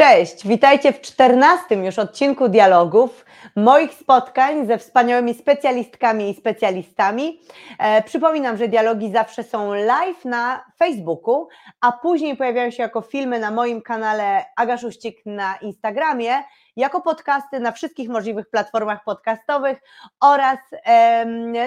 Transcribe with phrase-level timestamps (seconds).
[0.00, 3.24] Cześć, witajcie w czternastym już odcinku dialogów,
[3.56, 7.40] moich spotkań ze wspaniałymi specjalistkami i specjalistami.
[7.78, 11.48] E, przypominam, że dialogi zawsze są live na Facebooku,
[11.80, 16.42] a później pojawiają się jako filmy na moim kanale Agaszuścik na Instagramie,
[16.76, 19.78] jako podcasty na wszystkich możliwych platformach podcastowych
[20.20, 20.58] oraz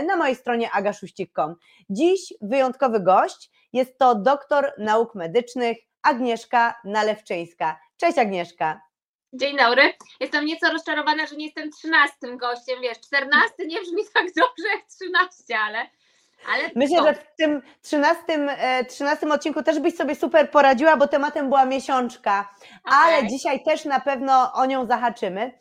[0.07, 1.55] na mojej stronie agaszuścik.com.
[1.89, 7.79] Dziś wyjątkowy gość jest to doktor nauk medycznych Agnieszka Nalewczyńska.
[8.03, 8.81] Cześć Agnieszka.
[9.33, 9.93] Dzień dobry.
[10.19, 14.85] Jestem nieco rozczarowana, że nie jestem trzynastym gościem, wiesz, czternasty nie brzmi tak dobrze jak
[14.85, 15.77] trzynaście, ale...
[16.53, 21.07] ale Myślę, że w tym trzynastym, e, trzynastym odcinku też byś sobie super poradziła, bo
[21.07, 22.49] tematem była miesiączka,
[22.85, 22.99] okay.
[22.99, 25.51] ale dzisiaj też na pewno o nią zahaczymy.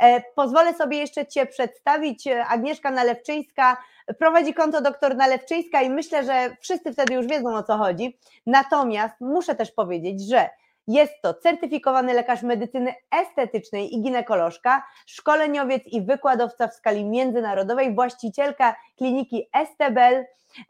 [0.00, 2.24] E, pozwolę sobie jeszcze Cię przedstawić.
[2.48, 3.76] Agnieszka Nalewczyńska
[4.18, 8.18] prowadzi konto doktor Nalewczyńska i myślę, że wszyscy wtedy już wiedzą o co chodzi.
[8.46, 10.50] Natomiast muszę też powiedzieć, że
[10.88, 18.76] jest to certyfikowany lekarz medycyny estetycznej i ginekolożka, szkoleniowiec i wykładowca w skali międzynarodowej, właścicielka
[18.96, 20.24] kliniki Estebel.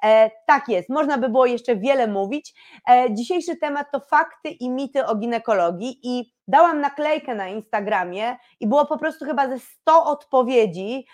[0.05, 2.55] E, tak jest, można by było jeszcze wiele mówić.
[2.91, 8.67] E, dzisiejszy temat to fakty i mity o ginekologii i dałam naklejkę na Instagramie i
[8.67, 11.07] było po prostu chyba ze 100 odpowiedzi.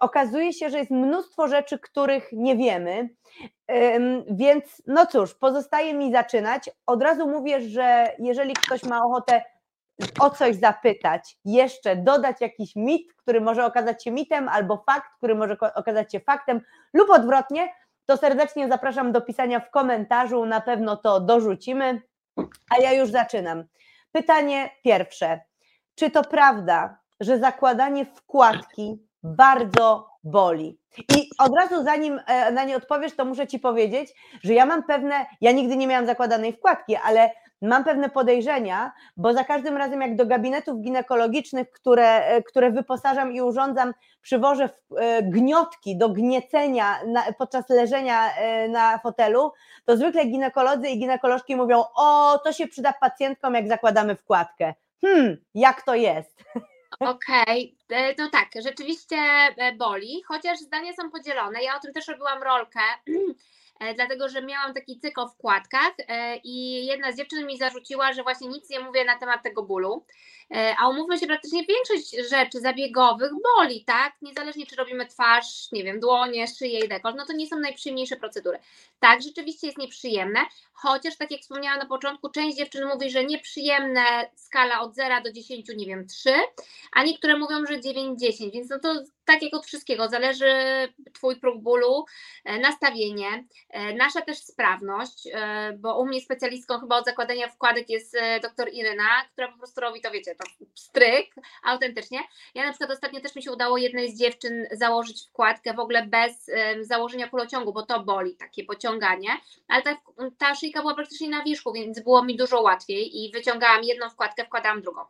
[0.00, 3.08] Okazuje się, że jest mnóstwo rzeczy, których nie wiemy.
[4.30, 6.70] Więc no cóż, pozostaje mi zaczynać.
[6.86, 9.42] Od razu mówię, że jeżeli ktoś ma ochotę
[10.20, 15.34] o coś zapytać, jeszcze dodać jakiś mit, który może okazać się mitem, albo fakt, który
[15.34, 16.60] może okazać się faktem,
[16.94, 17.68] lub odwrotnie,
[18.06, 22.02] to serdecznie zapraszam do pisania w komentarzu, na pewno to dorzucimy.
[22.70, 23.64] A ja już zaczynam.
[24.12, 25.40] Pytanie pierwsze.
[25.94, 30.78] Czy to prawda, że zakładanie wkładki bardzo boli.
[30.98, 34.82] I od razu zanim e, na nie odpowiesz, to muszę Ci powiedzieć, że ja mam
[34.82, 37.30] pewne, ja nigdy nie miałam zakładanej wkładki, ale
[37.62, 43.32] mam pewne podejrzenia, bo za każdym razem jak do gabinetów ginekologicznych, które, e, które wyposażam
[43.32, 48.30] i urządzam, przywożę e, gniotki do gniecenia na, podczas leżenia
[48.68, 49.52] na fotelu,
[49.84, 54.74] to zwykle ginekolodzy i ginekolożki mówią, o, to się przyda pacjentkom, jak zakładamy wkładkę.
[55.00, 56.44] Hmm, jak to jest?
[57.08, 58.14] Okej, okay.
[58.18, 61.62] no tak, rzeczywiście e, boli, chociaż zdania są podzielone.
[61.62, 63.12] Ja o tym też robiłam rolkę, e,
[63.94, 65.92] dlatego że miałam taki cykl o wkładkach
[66.44, 70.04] i jedna z dziewczyn mi zarzuciła, że właśnie nic nie mówię na temat tego bólu.
[70.54, 74.12] E, a umówmy się, praktycznie większość rzeczy zabiegowych boli, tak?
[74.22, 78.16] Niezależnie czy robimy twarz, nie wiem, dłonie, szyję i dekolt, no to nie są najprzyjemniejsze
[78.16, 78.58] procedury.
[79.00, 80.40] Tak, rzeczywiście jest nieprzyjemne,
[80.72, 85.32] chociaż tak jak wspomniałam na początku, część dziewczyn mówi, że nieprzyjemne skala od 0 do
[85.32, 86.34] 10, nie wiem, 3,
[86.92, 90.52] a niektóre mówią, że 9-10, więc no to tak jak od wszystkiego, zależy
[91.12, 92.04] Twój próg bólu,
[92.44, 95.28] e, nastawienie, e, nasza też sprawność,
[95.78, 100.00] bo u mnie specjalistką chyba od zakładania wkładek jest doktor Iryna, która po prostu robi
[100.00, 100.44] to, wiecie, to
[100.74, 101.34] stryk,
[101.64, 102.18] autentycznie.
[102.54, 106.06] Ja na przykład ostatnio też mi się udało jednej z dziewczyn założyć wkładkę w ogóle
[106.06, 106.50] bez
[106.80, 109.28] założenia kulociągu, bo to boli, takie pociąganie,
[109.68, 109.96] ale ta,
[110.38, 114.44] ta szyjka była praktycznie na wierzchu, więc było mi dużo łatwiej i wyciągałam jedną wkładkę,
[114.44, 115.00] wkładałam drugą.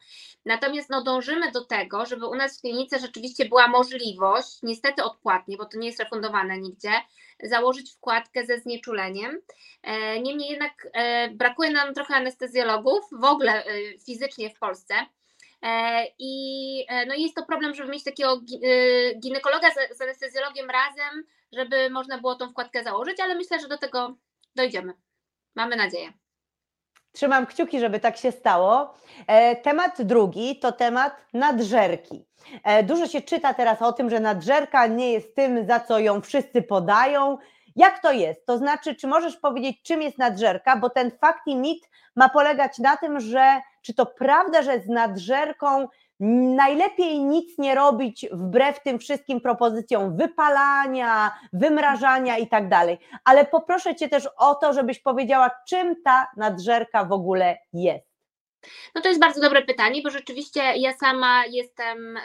[0.44, 5.56] Natomiast no, dążymy do tego, żeby u nas w klinice rzeczywiście była możliwość, niestety odpłatnie,
[5.56, 6.92] bo to nie jest refundowane nigdzie,
[7.42, 9.40] założyć wkładkę ze znieczuleniem.
[9.82, 14.94] E, niemniej jednak e, brakuje nam trochę anestezjologów w ogóle e, fizycznie w Polsce.
[16.18, 18.40] I no jest to problem, żeby mieć takiego
[19.20, 24.16] ginekologa z anestezjologiem razem, żeby można było tą wkładkę założyć, ale myślę, że do tego
[24.56, 24.92] dojdziemy.
[25.54, 26.12] Mamy nadzieję.
[27.12, 28.94] Trzymam kciuki, żeby tak się stało.
[29.62, 32.24] Temat drugi to temat nadżerki.
[32.82, 36.62] Dużo się czyta teraz o tym, że nadżerka nie jest tym, za co ją wszyscy
[36.62, 37.38] podają.
[37.76, 38.46] Jak to jest?
[38.46, 40.76] To znaczy, czy możesz powiedzieć, czym jest nadżerka?
[40.76, 44.88] Bo ten fakt i mit ma polegać na tym, że czy to prawda, że z
[44.88, 45.88] nadżerką
[46.56, 52.98] najlepiej nic nie robić wbrew tym wszystkim propozycjom wypalania, wymrażania i tak dalej.
[53.24, 58.06] Ale poproszę Cię też o to, żebyś powiedziała, czym ta nadżerka w ogóle jest.
[58.94, 62.18] No to jest bardzo dobre pytanie, bo rzeczywiście ja sama jestem.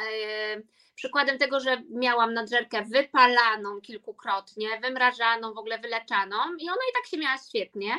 [0.55, 6.93] Yy przykładem tego, że miałam nadżerkę wypalaną kilkukrotnie, wymrażaną, w ogóle wyleczaną i ona i
[6.93, 7.91] tak się miała świetnie.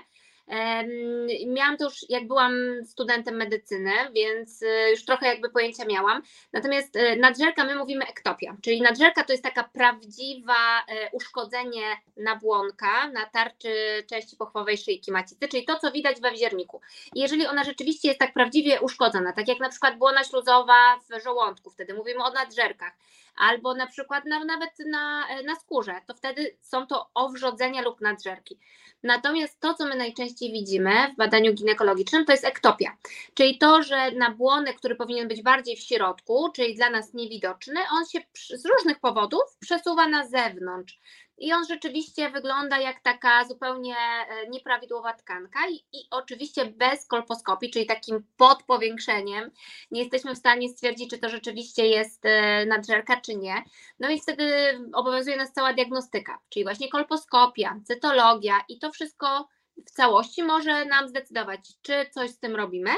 [1.46, 2.52] Miałam to już, jak byłam
[2.84, 6.22] studentem medycyny, więc y, już trochę jakby pojęcia miałam.
[6.52, 11.82] Natomiast y, nadżerka, my mówimy ektopia, czyli nadżerka to jest taka prawdziwa y, uszkodzenie
[12.16, 16.80] nabłonka na tarczy części pochwowej szyjki macicy, czyli to, co widać we wzierniku.
[17.14, 21.22] I jeżeli ona rzeczywiście jest tak prawdziwie uszkodzona, tak jak na przykład błona śluzowa w
[21.24, 22.92] żołądku, wtedy mówimy o nadżerkach,
[23.38, 28.58] albo na przykład na, nawet na, na skórze, to wtedy są to owrzodzenia lub nadżerki.
[29.02, 32.96] Natomiast to, co my najczęściej widzimy w badaniu ginekologicznym, to jest ektopia,
[33.34, 38.06] czyli to, że nabłonek, który powinien być bardziej w środku, czyli dla nas niewidoczny, on
[38.06, 38.20] się
[38.54, 40.98] z różnych powodów przesuwa na zewnątrz.
[41.38, 47.70] I on rzeczywiście wygląda jak taka zupełnie e, nieprawidłowa tkanka i, i, oczywiście bez kolposkopii,
[47.70, 49.50] czyli takim podpowiększeniem,
[49.90, 53.54] nie jesteśmy w stanie stwierdzić, czy to rzeczywiście jest e, nadżerka, czy nie.
[54.00, 54.52] No i wtedy
[54.92, 59.48] obowiązuje nas cała diagnostyka, czyli właśnie kolposkopia, cytologia i to wszystko
[59.86, 62.90] w całości może nam zdecydować, czy coś z tym robimy,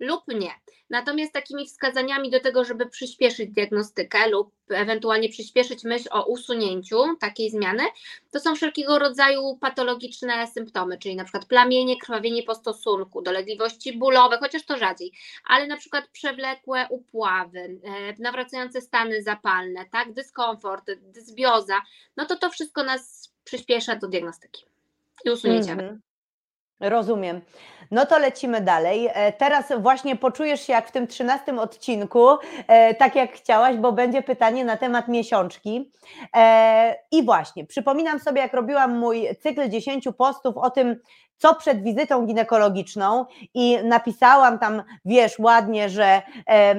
[0.00, 0.50] lub nie.
[0.90, 7.50] Natomiast takimi wskazaniami do tego, żeby przyspieszyć diagnostykę lub ewentualnie przyspieszyć myśl o usunięciu takiej
[7.50, 7.82] zmiany,
[8.30, 14.38] to są wszelkiego rodzaju patologiczne symptomy, czyli na przykład plamienie, krwawienie po stosunku, dolegliwości bólowe,
[14.38, 15.12] chociaż to rzadziej,
[15.44, 21.82] ale na przykład przewlekłe upławy, e, nawracające stany zapalne, tak, dyskomfort, dysbioza,
[22.16, 24.64] no to to wszystko nas przyspiesza do diagnostyki
[25.24, 25.72] i usunięcia.
[25.72, 26.05] Mm -hmm.
[26.80, 27.40] Rozumiem.
[27.90, 29.08] No to lecimy dalej.
[29.12, 32.28] E, teraz właśnie poczujesz się jak w tym trzynastym odcinku,
[32.68, 35.92] e, tak jak chciałaś, bo będzie pytanie na temat miesiączki.
[36.36, 41.00] E, I właśnie, przypominam sobie, jak robiłam mój cykl 10 postów o tym,
[41.36, 46.74] co przed wizytą ginekologiczną i napisałam tam, wiesz, ładnie, że e,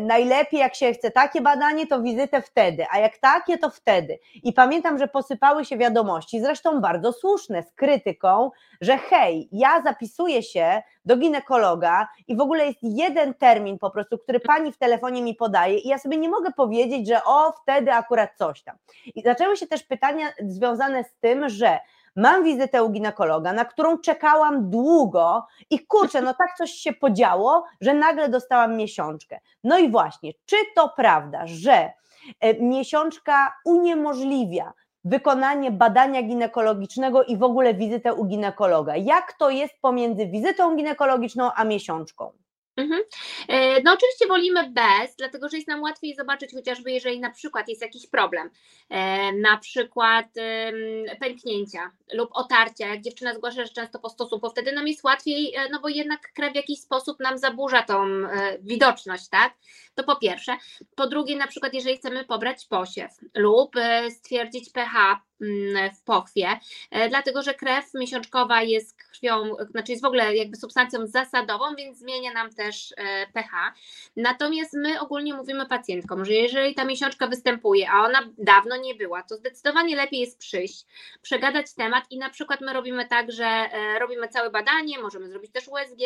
[0.00, 4.18] najlepiej jak się chce takie badanie, to wizytę wtedy, a jak takie, to wtedy.
[4.42, 10.42] I pamiętam, że posypały się wiadomości, zresztą bardzo słuszne, z krytyką, że hej, ja zapisuję
[10.42, 15.22] się do ginekologa i w ogóle jest jeden termin po prostu, który pani w telefonie
[15.22, 18.76] mi podaje i ja sobie nie mogę powiedzieć, że o, wtedy akurat coś tam.
[19.14, 21.78] I zaczęły się też pytania związane z tym, że
[22.16, 27.64] mam wizytę u ginekologa, na którą czekałam długo i kurczę, no tak coś się podziało,
[27.80, 29.40] że nagle dostałam miesiączkę.
[29.64, 31.92] No i właśnie, czy to prawda, że
[32.40, 34.72] e, miesiączka uniemożliwia
[35.04, 38.96] wykonanie badania ginekologicznego i w ogóle wizytę u ginekologa?
[38.96, 42.43] Jak to jest pomiędzy wizytą ginekologiczną a miesiączką?
[42.76, 43.02] Mhm.
[43.48, 47.68] E, no oczywiście wolimy bez, dlatego że jest nam łatwiej zobaczyć chociażby jeżeli na przykład
[47.68, 48.50] jest jakiś problem,
[48.90, 50.26] e, na przykład
[51.20, 55.68] pęknięcia lub otarcia, jak dziewczyna zgłasza, że często po stosunku, wtedy nam jest łatwiej, e,
[55.68, 58.04] no bo jednak krew w jakiś sposób nam zaburza tą
[58.60, 59.54] widoczność, tak?
[59.94, 60.56] To po pierwsze.
[60.96, 63.74] Po drugie, na przykład jeżeli chcemy pobrać posiew lub
[64.10, 65.20] stwierdzić pH
[65.94, 66.48] w pochwie,
[66.90, 71.98] e, dlatego że krew miesiączkowa jest krwią, znaczy jest w ogóle jakby substancją zasadową, więc
[71.98, 73.72] zmienia nam też e, pH.
[74.16, 79.22] Natomiast my ogólnie mówimy pacjentkom, że jeżeli ta miesiączka występuje, a ona dawno nie była,
[79.22, 80.86] to zdecydowanie lepiej jest przyjść,
[81.22, 85.52] przegadać temat i na przykład my robimy tak, że e, robimy całe badanie, możemy zrobić
[85.52, 86.00] też USG,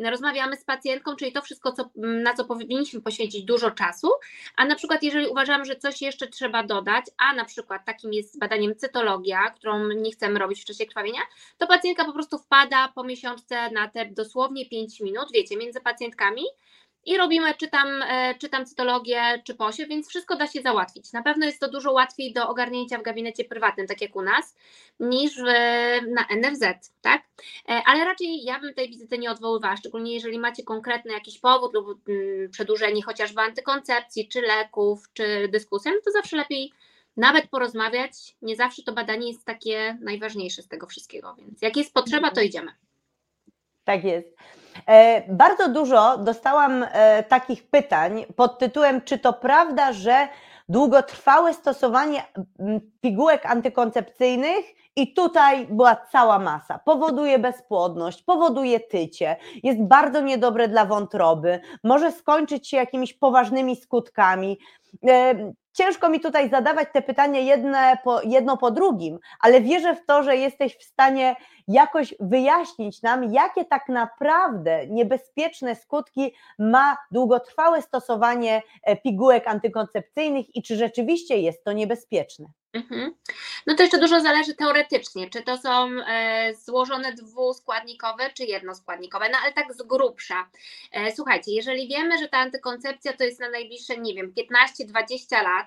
[0.00, 4.08] rozmawiamy z pacjentką, czyli to wszystko, co, na co powinniśmy poświęcić dużo czasu,
[4.56, 8.38] a na przykład jeżeli uważamy, że coś jeszcze trzeba dodać, a na przykład takim jest
[8.38, 11.20] badaniem cytologia, którą nie chcemy robić w czasie krwawienia,
[11.58, 16.42] to pacjentka po prostu wpada po miesiączce na te dosłownie 5 minut, wiecie, między pacjentkami
[17.06, 21.12] i robimy, czytam, e, czytam cytologię czy posie, więc wszystko da się załatwić.
[21.12, 24.56] Na pewno jest to dużo łatwiej do ogarnięcia w gabinecie prywatnym, tak jak u nas,
[25.00, 25.44] niż w,
[26.08, 27.22] na NFZ, tak?
[27.68, 31.74] E, ale raczej ja bym tej wizyty nie odwoływała, szczególnie jeżeli macie konkretny jakiś powód
[31.74, 36.72] lub mm, przedłużenie chociażby antykoncepcji, czy leków, czy dyskusji, no to zawsze lepiej
[37.16, 38.12] nawet porozmawiać.
[38.42, 42.40] Nie zawsze to badanie jest takie najważniejsze z tego wszystkiego, więc jak jest potrzeba, to
[42.40, 42.72] idziemy.
[43.84, 44.36] Tak jest.
[44.86, 50.28] E, bardzo dużo dostałam e, takich pytań pod tytułem, czy to prawda, że
[50.68, 52.22] długotrwałe stosowanie
[53.00, 54.64] pigułek antykoncepcyjnych
[54.96, 56.78] i tutaj była cała masa.
[56.78, 64.58] Powoduje bezpłodność, powoduje tycie, jest bardzo niedobre dla wątroby, może skończyć się jakimiś poważnymi skutkami.
[65.08, 65.34] E,
[65.72, 70.22] ciężko mi tutaj zadawać te pytania jedne po, jedno po drugim, ale wierzę w to,
[70.22, 71.36] że jesteś w stanie
[71.72, 80.62] jakoś wyjaśnić nam, jakie tak naprawdę niebezpieczne skutki ma długotrwałe stosowanie e, pigułek antykoncepcyjnych i
[80.62, 82.46] czy rzeczywiście jest to niebezpieczne.
[82.72, 83.14] Mhm.
[83.66, 89.38] No to jeszcze dużo zależy teoretycznie, czy to są e, złożone dwuskładnikowe, czy jednoskładnikowe, no
[89.42, 90.50] ale tak z grubsza.
[90.92, 94.32] E, słuchajcie, jeżeli wiemy, że ta antykoncepcja to jest na najbliższe, nie wiem,
[94.88, 95.66] 15-20 lat,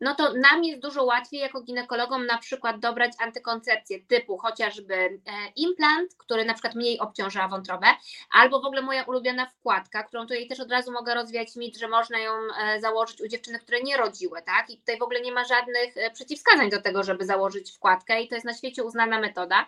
[0.00, 5.20] no to nam jest dużo łatwiej jako ginekologom na przykład dobrać antykoncepcję typu chociażby e,
[5.56, 7.86] implant, który na przykład mniej obciąża wątrobę,
[8.30, 11.88] albo w ogóle moja ulubiona wkładka, którą tutaj też od razu mogę rozwijać mit, że
[11.88, 14.70] można ją e, założyć u dziewczyny, które nie rodziły, tak?
[14.70, 18.28] I tutaj w ogóle nie ma żadnych e, przeciwwskazań do tego, żeby założyć wkładkę i
[18.28, 19.66] to jest na świecie uznana metoda.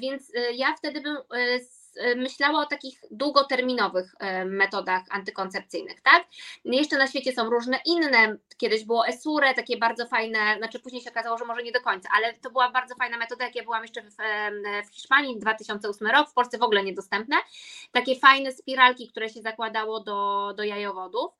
[0.00, 1.16] Więc ja wtedy bym
[2.16, 6.24] myślała o takich długoterminowych e, metodach antykoncepcyjnych, tak?
[6.64, 11.10] Jeszcze na świecie są różne inne, kiedyś było Esure, takie bardzo fajne, znaczy później się
[11.10, 13.82] okazało, że może nie do końca, ale to była bardzo fajna metoda, jak ja byłam
[13.82, 14.14] jeszcze w,
[14.88, 17.36] w Hiszpanii 2008 rok, w Polsce w ogóle niedostępne,
[17.92, 21.32] takie fajne spiralki, które się zakładało do, do jajowodów,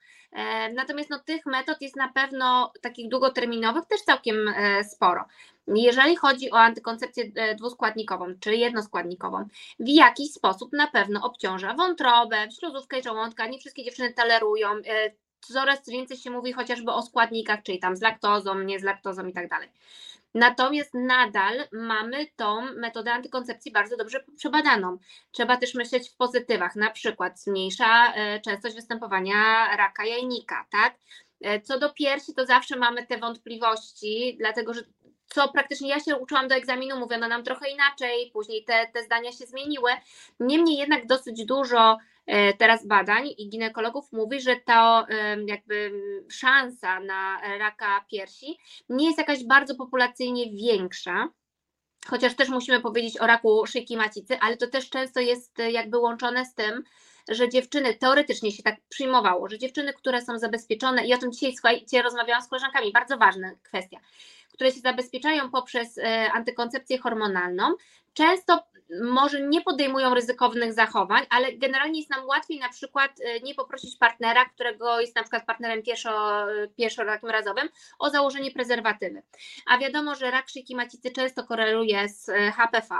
[0.74, 5.24] Natomiast no, tych metod jest na pewno takich długoterminowych też całkiem e, sporo.
[5.66, 9.48] Jeżeli chodzi o antykoncepcję e, dwuskładnikową, czyli jednoskładnikową,
[9.80, 13.46] w jakiś sposób na pewno obciąża wątrobę, śluzówkę żołądka.
[13.46, 14.68] Nie wszystkie dziewczyny tolerują.
[14.68, 15.10] e,
[15.40, 19.32] Coraz więcej się mówi chociażby o składnikach, czyli tam z laktozą, nie z laktozą i
[19.32, 19.68] tak dalej.
[20.34, 24.98] Natomiast nadal mamy tą metodę antykoncepcji bardzo dobrze przebadaną.
[25.32, 29.36] Trzeba też myśleć w pozytywach, na przykład zmniejsza e, częstość występowania
[29.76, 30.98] raka jajnika, tak?
[31.40, 34.82] E, Co do piersi, to zawsze mamy te wątpliwości, dlatego że
[35.34, 39.32] co praktycznie ja się uczyłam do egzaminu, mówiono nam trochę inaczej, później te, te zdania
[39.32, 39.90] się zmieniły.
[40.40, 45.92] Niemniej jednak dosyć dużo e, teraz badań i ginekologów mówi, że to e, jakby
[46.30, 51.28] szansa na raka piersi nie jest jakaś bardzo populacyjnie większa.
[52.06, 55.98] Chociaż też musimy powiedzieć o raku szyjki macicy, ale to też często jest e, jakby
[55.98, 56.84] łączone z tym,
[57.28, 61.52] że dziewczyny, teoretycznie się tak przyjmowało, że dziewczyny, które są zabezpieczone, i o tym dzisiaj,
[61.52, 64.00] słuchajcie, rozmawiałam z koleżankami, bardzo ważna kwestia,
[64.54, 67.74] które się zabezpieczają poprzez e, antykoncepcję hormonalną,
[68.14, 68.62] często
[69.02, 73.96] może nie podejmują ryzykownych zachowań, ale generalnie jest nam łatwiej na przykład e, nie poprosić
[73.96, 76.46] partnera, którego jest na przykład partnerem pierwszo,
[76.76, 77.68] pierwszorazowym,
[77.98, 79.22] o założenie prezerwatywy.
[79.66, 82.94] A wiadomo, że rak szyjki macicy często koreluje z e, HPV,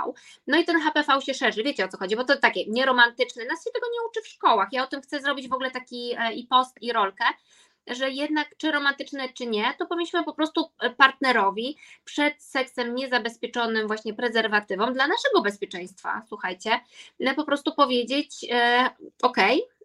[0.47, 3.65] no i ten HPV się szerzy, wiecie o co chodzi, bo to takie nieromantyczne, nas
[3.65, 6.47] się tego nie uczy w szkołach, ja o tym chcę zrobić w ogóle taki i
[6.47, 7.25] post i rolkę,
[7.87, 14.15] że jednak czy romantyczne, czy nie, to powinniśmy po prostu partnerowi przed seksem niezabezpieczonym właśnie
[14.15, 16.71] prezerwatywą dla naszego bezpieczeństwa, słuchajcie,
[17.37, 18.91] po prostu powiedzieć, e,
[19.23, 19.39] ok,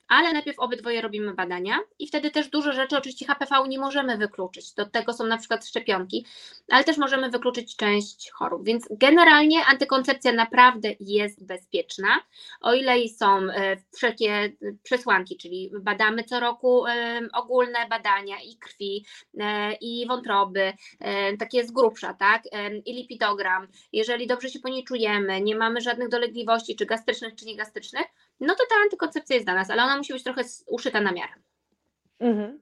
[0.09, 4.73] ale najpierw obydwoje robimy badania i wtedy też dużo rzeczy, oczywiście HPV nie możemy wykluczyć,
[4.73, 6.25] do tego są na przykład szczepionki,
[6.69, 12.07] ale też możemy wykluczyć część chorób, więc generalnie antykoncepcja naprawdę jest bezpieczna,
[12.61, 19.05] o ile są e, wszelkie przesłanki, czyli badamy co roku e, ogólne badania i krwi,
[19.39, 20.73] e, i wątroby,
[21.39, 22.43] takie z grubsza, tak,
[22.85, 27.45] i lipidogram, jeżeli dobrze się po niej czujemy, nie mamy żadnych dolegliwości, czy gastrycznych, czy
[27.45, 28.05] niegastrycznych,
[28.39, 31.33] no to ta antykoncepcja jest dla nas, ale ona musi być trochę uszyta na miarę.
[32.19, 32.59] Mhm.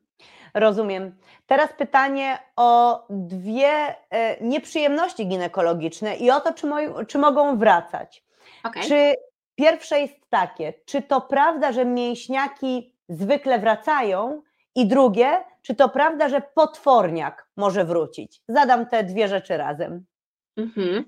[0.54, 1.16] Rozumiem.
[1.48, 8.24] Teraz pytanie o dwie e, nieprzyjemności ginekologiczne i o to, czy, mo- czy mogą wracać.
[8.64, 8.84] Okay.
[8.84, 9.14] Czy
[9.56, 14.42] pierwsze jest takie, czy to prawda, że mięśniaki zwykle wracają?
[14.76, 18.42] I drugie, czy to prawda, że potworniak może wrócić?
[18.48, 20.06] Zadam te dwie rzeczy razem.
[20.58, 21.06] Mhm.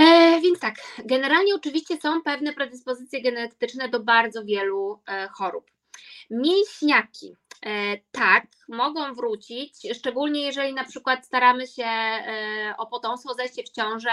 [0.00, 0.74] E, więc tak,
[1.04, 5.70] generalnie oczywiście są pewne predyspozycje genetyczne do bardzo wielu e, chorób.
[6.30, 7.36] Mięśniaki,
[7.66, 13.70] e, tak, mogą wrócić, szczególnie jeżeli na przykład staramy się e, o potomstwo, zajście w
[13.70, 14.10] ciążę,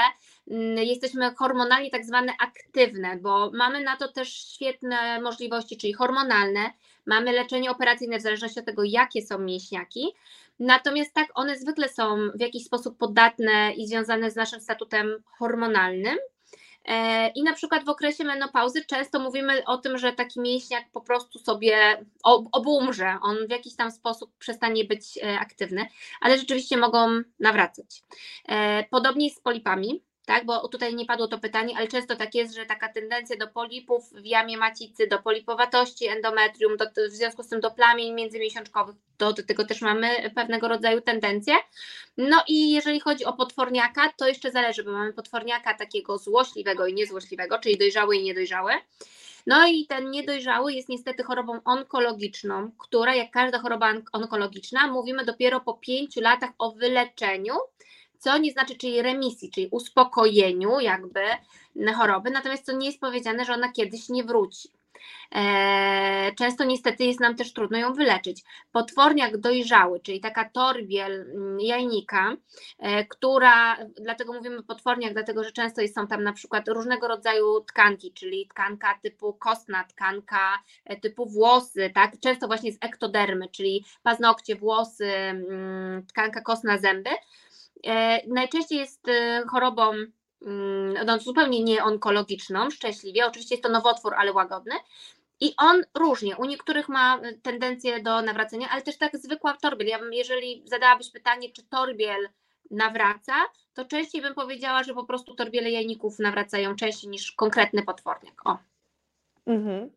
[0.52, 6.72] m, jesteśmy hormonalnie tak zwane aktywne, bo mamy na to też świetne możliwości, czyli hormonalne,
[7.06, 10.14] mamy leczenie operacyjne w zależności od tego, jakie są mięśniaki,
[10.64, 16.18] Natomiast tak, one zwykle są w jakiś sposób podatne i związane z naszym statutem hormonalnym.
[16.86, 21.02] E, I na przykład w okresie menopauzy często mówimy o tym, że taki mięśniak po
[21.02, 22.06] prostu sobie
[22.52, 25.86] obumrze, on w jakiś tam sposób przestanie być e, aktywny,
[26.22, 28.04] ale rzeczywiście mogą nawracać.
[28.48, 32.36] E, podobnie jest z polipami tak, bo tutaj nie padło to pytanie, ale często tak
[32.36, 37.44] jest, że taka tendencja do polipów w jamie macicy, do polipowatości endometrium, do, w związku
[37.44, 41.54] z tym do plamień międzymiesiączkowych, do, do tego też mamy pewnego rodzaju tendencje.
[42.18, 46.94] No i jeżeli chodzi o potworniaka, to jeszcze zależy, bo mamy potworniaka takiego złośliwego i
[46.94, 48.72] niezłośliwego, czyli dojrzały i niedojrzały.
[49.48, 55.60] No i ten niedojrzały jest niestety chorobą onkologiczną, która jak każda choroba onkologiczna, mówimy dopiero
[55.60, 57.54] po pięciu latach o wyleczeniu,
[58.24, 61.22] co nie znaczy, czyli remisji, czyli uspokojeniu jakby
[61.96, 64.70] choroby, natomiast to nie jest powiedziane, że ona kiedyś nie wróci.
[65.32, 68.44] Eee, często niestety jest nam też trudno ją wyleczyć.
[68.72, 72.36] Potworniak dojrzały, czyli taka torbiel mm, jajnika,
[72.80, 78.14] e, która, dlatego mówimy potworniak, dlatego że często są tam na przykład różnego rodzaju tkanki,
[78.14, 82.20] czyli tkanka typu kostna, tkanka e, typu włosy, tak?
[82.20, 87.10] często właśnie z ektodermy, czyli paznokcie, włosy, mm, tkanka kostna, zęby.
[87.88, 89.08] E, najczęściej jest
[89.52, 89.92] chorobą
[90.42, 93.26] mm, no, zupełnie nieonkologiczną, szczęśliwie.
[93.26, 94.76] Oczywiście jest to nowotwór, ale łagodny.
[95.40, 96.38] I on różnie.
[96.38, 99.88] U niektórych ma tendencję do nawracania, ale też tak zwykła torbiel.
[99.88, 102.30] Ja bym, jeżeli zadałabyś pytanie, czy torbiel
[102.72, 103.34] nawraca,
[103.74, 108.48] to częściej bym powiedziała, że po prostu torbiele jajników nawracają częściej niż konkretny potworniak.
[108.48, 108.58] O.
[109.46, 109.92] Mhm.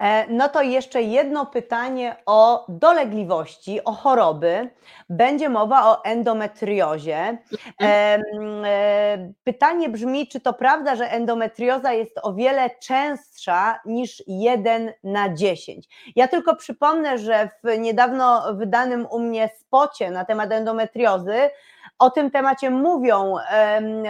[0.00, 4.70] E, no to jeszcze jedno pytanie o dolegliwości, o choroby.
[5.08, 7.38] Będzie mowa o endometriozie.
[7.82, 14.92] E, e, pytanie brzmi, czy to prawda, że endometrioza jest o wiele częstsza niż 1
[15.04, 15.88] na 10?
[16.16, 21.50] Ja tylko przypomnę, że w niedawno wydanym u mnie spocie na temat endometriozy
[21.98, 23.34] o tym temacie mówią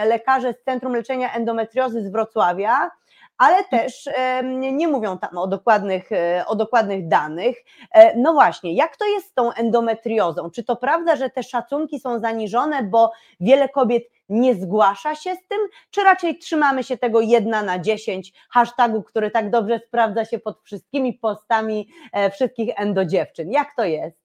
[0.05, 2.91] lekarze z Centrum Leczenia Endometriozy z Wrocławia
[3.41, 4.09] ale też
[4.71, 7.57] nie mówią tam o dokładnych, e, o dokładnych danych.
[7.91, 10.51] E, no właśnie, jak to jest z tą endometriozą?
[10.51, 15.47] Czy to prawda, że te szacunki są zaniżone, bo wiele kobiet nie zgłasza się z
[15.47, 15.59] tym,
[15.91, 20.61] czy raczej trzymamy się tego jedna na dziesięć hashtagu, który tak dobrze sprawdza się pod
[20.63, 23.51] wszystkimi postami e, wszystkich endodziewczyn?
[23.51, 24.21] Jak to jest?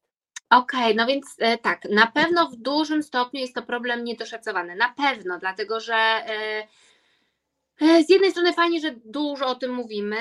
[0.51, 4.77] Okej, okay, no więc tak, na pewno w dużym stopniu jest to problem niedoszacowany.
[4.77, 5.95] Na pewno, dlatego że
[7.81, 10.17] z jednej strony fajnie, że dużo o tym mówimy,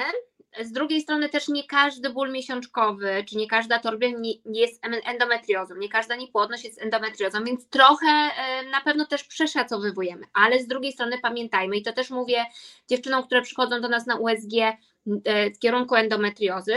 [0.63, 4.07] z drugiej strony też nie każdy ból miesiączkowy, czy nie każda torbia
[4.45, 10.25] nie jest endometriozą, nie każda niepłodność jest endometriozą, więc trochę e, na pewno też przeszacowywujemy,
[10.33, 12.45] ale z drugiej strony pamiętajmy i to też mówię
[12.89, 14.77] dziewczynom, które przychodzą do nas na USG, E,
[15.55, 16.75] w kierunku endometriozy.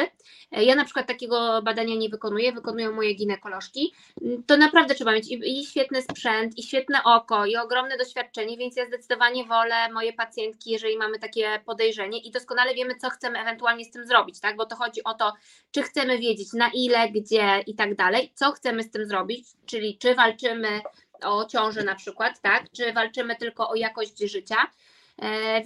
[0.52, 3.94] E, ja na przykład takiego badania nie wykonuję, wykonują moje ginekolożki.
[4.22, 8.56] Mm, to naprawdę trzeba mieć i, i świetny sprzęt, i świetne oko, i ogromne doświadczenie,
[8.56, 13.38] więc ja zdecydowanie wolę moje pacjentki, jeżeli mamy takie podejrzenie i doskonale wiemy, co chcemy
[13.38, 14.56] ewentualnie z tym zrobić, tak?
[14.56, 15.32] Bo to chodzi o to,
[15.70, 19.98] czy chcemy wiedzieć na ile, gdzie i tak dalej, co chcemy z tym zrobić, czyli
[19.98, 20.80] czy walczymy
[21.22, 22.70] o ciążę na przykład, tak?
[22.76, 24.66] Czy walczymy tylko o jakość życia, E,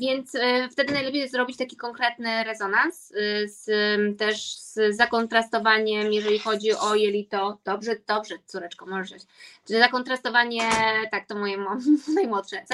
[0.00, 3.70] więc e, wtedy najlepiej zrobić taki konkretny rezonans e, z,
[4.18, 7.58] też z zakontrastowaniem, jeżeli chodzi o jelito.
[7.64, 9.22] Dobrze, dobrze, córeczko, możesz.
[9.66, 10.70] Czyli zakontrastowanie,
[11.10, 11.56] tak to moje
[12.14, 12.64] najmłodsze,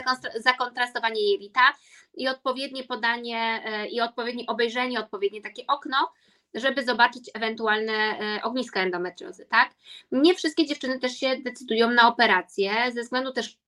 [0.41, 1.75] zakontrastowanie jelita
[2.15, 6.13] i odpowiednie podanie i odpowiednie obejrzenie, odpowiednie takie okno,
[6.55, 9.71] żeby zobaczyć ewentualne ogniska endometriozy, tak?
[10.13, 13.59] Nie wszystkie dziewczyny też się decydują na operację, ze względu też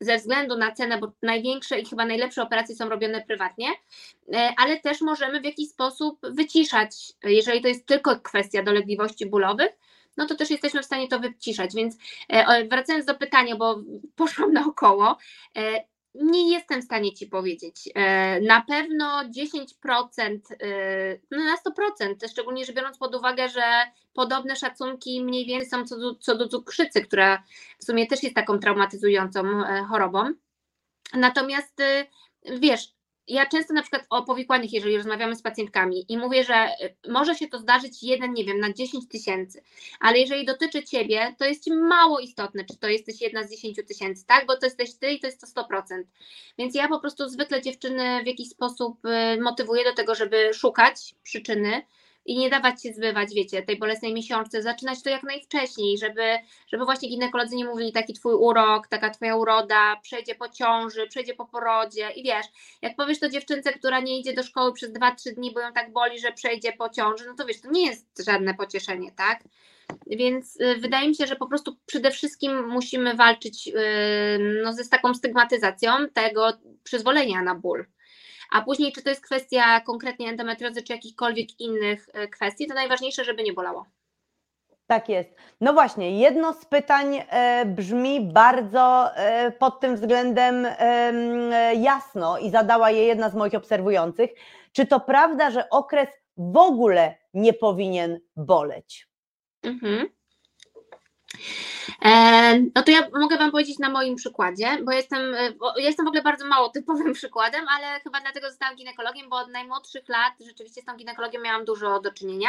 [0.00, 3.68] ze względu na cenę, bo największe i chyba najlepsze operacje są robione prywatnie,
[4.34, 9.70] e, ale też możemy w jakiś sposób wyciszać, jeżeli to jest tylko kwestia dolegliwości bólowych,
[10.16, 11.74] no to też jesteśmy w stanie to wyciszać.
[11.74, 11.96] Więc
[12.28, 13.80] e, wracając do pytania, bo
[14.16, 15.18] poszłam naokoło,
[15.56, 15.84] e,
[16.22, 17.88] nie jestem w stanie Ci powiedzieć.
[17.94, 23.62] E, na pewno 10%, e, no na 100%, szczególnie, że biorąc pod uwagę, że
[24.12, 27.42] podobne szacunki mniej więcej są co do, co do cukrzycy, która
[27.78, 30.24] w sumie też jest taką traumatyzującą e, chorobą.
[31.14, 31.82] Natomiast
[32.60, 32.95] wiesz,
[33.28, 36.68] ja często na przykład o powikłanych, jeżeli rozmawiamy z pacjentkami i mówię, że
[37.06, 39.62] y, może się to zdarzyć jeden, nie wiem, na 10 tysięcy,
[40.00, 43.76] ale jeżeli dotyczy Ciebie, to jest Ci mało istotne, czy to jesteś jedna z 10
[43.88, 44.46] tysięcy, tak?
[44.46, 45.82] Bo to jesteś Ty i to jest to 100%.
[46.58, 51.14] Więc ja po prostu zwykle dziewczyny w jakiś sposób y, motywuję do tego, żeby szukać
[51.22, 51.82] przyczyny,
[52.26, 56.22] i nie dawać się zbywać, wiecie, tej bolesnej miesiączce, zaczynać to jak najwcześniej, żeby,
[56.68, 61.34] żeby właśnie ginekolodzy nie mówili taki twój urok, taka twoja uroda, przejdzie po ciąży, przejdzie
[61.34, 62.46] po porodzie i wiesz,
[62.82, 65.92] jak powiesz to dziewczynce, która nie idzie do szkoły przez 2-3 dni, bo ją tak
[65.92, 69.44] boli, że przejdzie po ciąży, no to wiesz, to nie jest żadne pocieszenie, tak?
[70.06, 73.72] Więc y, wydaje mi się, że po prostu przede wszystkim musimy walczyć y,
[74.64, 76.52] no, ze z taką stygmatyzacją tego
[76.84, 77.86] przyzwolenia na ból
[78.52, 83.24] a później czy to jest kwestia konkretnie endometriozy, czy jakichkolwiek innych e, kwestii, to najważniejsze,
[83.24, 83.86] żeby nie bolało.
[84.86, 85.30] Tak jest.
[85.60, 90.66] No właśnie, jedno z pytań e, brzmi bardzo e, pod tym względem
[91.76, 94.30] jasno i zadała je jedna z moich obserwujących.
[94.72, 99.08] Czy to prawda, że okres w ogóle nie powinien boleć?
[99.62, 100.15] Mhm.
[102.04, 106.06] E, no to ja mogę Wam powiedzieć na moim przykładzie, bo jestem, e, bo jestem
[106.06, 110.32] w ogóle bardzo mało typowym przykładem, ale chyba dlatego zostałam ginekologiem, bo od najmłodszych lat
[110.46, 112.48] rzeczywiście z tą ginekologią miałam dużo do czynienia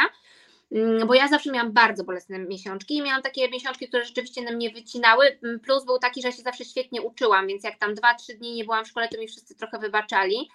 [0.72, 4.50] mm, bo ja zawsze miałam bardzo bolesne miesiączki i miałam takie miesiączki, które rzeczywiście na
[4.50, 8.14] mnie wycinały, mm, plus był taki, że się zawsze świetnie uczyłam, więc jak tam dwa,
[8.14, 10.48] trzy dni nie byłam w szkole, to mi wszyscy trochę wybaczali,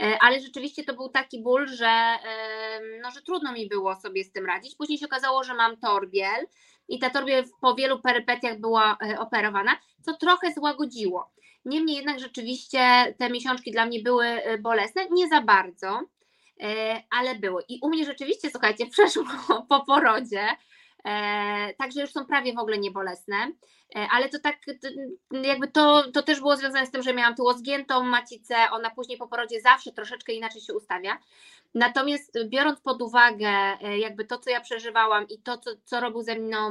[0.00, 2.16] e, ale rzeczywiście to był taki ból, że,
[3.02, 4.74] no, że trudno mi było sobie z tym radzić.
[4.74, 6.46] Później się okazało, że mam torbiel,
[6.88, 11.30] i ta torbie po wielu perypetiach była e, operowana, co trochę złagodziło.
[11.64, 16.00] Niemniej jednak rzeczywiście te miesiączki dla mnie były e, bolesne, nie za bardzo,
[16.60, 17.62] e, ale były.
[17.68, 19.24] I u mnie rzeczywiście, słuchajcie, przeszło
[19.68, 20.46] po porodzie,
[21.78, 23.52] także już są prawie w ogóle niebolesne.
[23.96, 24.56] E, ale to tak,
[25.42, 29.18] jakby to, to też było związane z tym, że miałam tu zgiętą macicę, ona później
[29.18, 31.18] po porodzie zawsze troszeczkę inaczej się ustawia.
[31.74, 36.22] Natomiast biorąc pod uwagę e, jakby to, co ja przeżywałam i to, co, co robił
[36.22, 36.70] ze mną,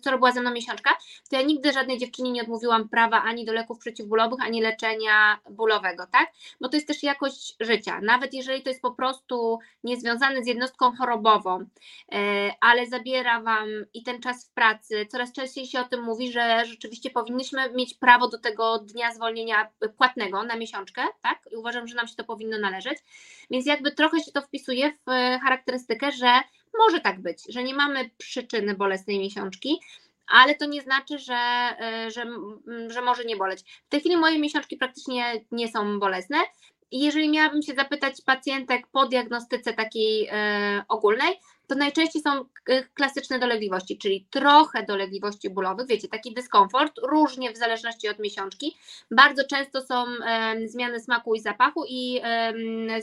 [0.00, 0.90] co robiła ze mną miesiączka,
[1.30, 6.06] to ja nigdy żadnej dziewczynie nie odmówiłam prawa ani do leków przeciwbólowych, ani leczenia bólowego,
[6.12, 6.32] tak?
[6.60, 8.00] Bo to jest też jakość życia.
[8.02, 11.64] Nawet jeżeli to jest po prostu niezwiązane z jednostką chorobową,
[12.12, 16.11] e, ale zabiera Wam i ten czas w pracy, coraz częściej się o tym mówi,
[16.32, 21.48] że rzeczywiście powinniśmy mieć prawo do tego dnia zwolnienia płatnego na miesiączkę, tak?
[21.52, 22.98] I uważam, że nam się to powinno należeć.
[23.50, 25.10] Więc jakby trochę się to wpisuje w
[25.42, 26.40] charakterystykę, że
[26.78, 29.80] może tak być, że nie mamy przyczyny bolesnej miesiączki,
[30.26, 31.38] ale to nie znaczy, że,
[32.08, 32.26] że,
[32.88, 33.60] że może nie boleć.
[33.86, 36.36] W tej chwili moje miesiączki praktycznie nie są bolesne.
[36.92, 43.38] Jeżeli miałabym się zapytać pacjentek po diagnostyce takiej e, ogólnej, to najczęściej są e, klasyczne
[43.38, 48.76] dolegliwości, czyli trochę dolegliwości bólowych, wiecie, taki dyskomfort, różnie w zależności od miesiączki.
[49.10, 50.04] Bardzo często są
[50.66, 52.20] zmiany smaku i zapachu i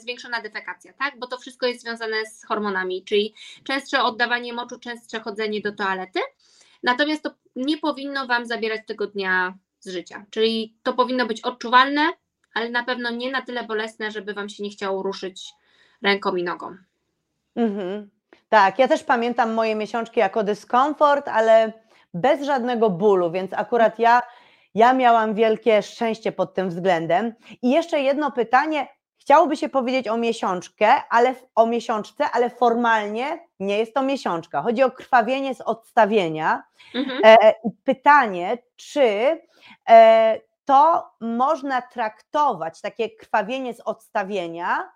[0.01, 1.19] zwiększona defekacja, tak?
[1.19, 6.19] Bo to wszystko jest związane z hormonami, czyli częstsze oddawanie moczu, częstsze chodzenie do toalety.
[6.83, 12.01] Natomiast to nie powinno Wam zabierać tego dnia z życia, czyli to powinno być odczuwalne,
[12.53, 15.53] ale na pewno nie na tyle bolesne, żeby Wam się nie chciało ruszyć
[16.01, 16.75] ręką i nogą.
[17.55, 18.09] Mhm.
[18.49, 21.73] Tak, ja też pamiętam moje miesiączki jako dyskomfort, ale
[22.13, 24.21] bez żadnego bólu, więc akurat ja,
[24.75, 27.33] ja miałam wielkie szczęście pod tym względem.
[27.61, 28.87] I jeszcze jedno pytanie.
[29.19, 34.61] Chciałoby się powiedzieć o miesiączkę, ale o miesiączce, ale formalnie nie jest to miesiączka.
[34.61, 36.63] Chodzi o krwawienie z odstawienia.
[36.95, 37.19] Mhm.
[37.23, 39.01] E, pytanie, czy
[39.89, 44.91] e, to można traktować, takie krwawienie z odstawienia,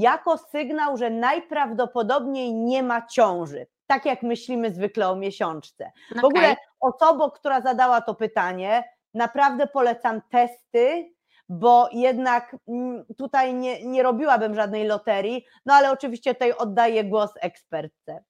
[0.00, 3.66] jako sygnał, że najprawdopodobniej nie ma ciąży.
[3.86, 5.92] Tak jak myślimy zwykle o miesiączce.
[6.10, 6.22] Okay.
[6.22, 11.12] W ogóle osobą, która zadała to pytanie, naprawdę polecam testy,
[11.48, 17.30] bo jednak mm, tutaj nie, nie robiłabym żadnej loterii, no ale oczywiście tutaj oddaję głos
[17.40, 18.24] ekspertce.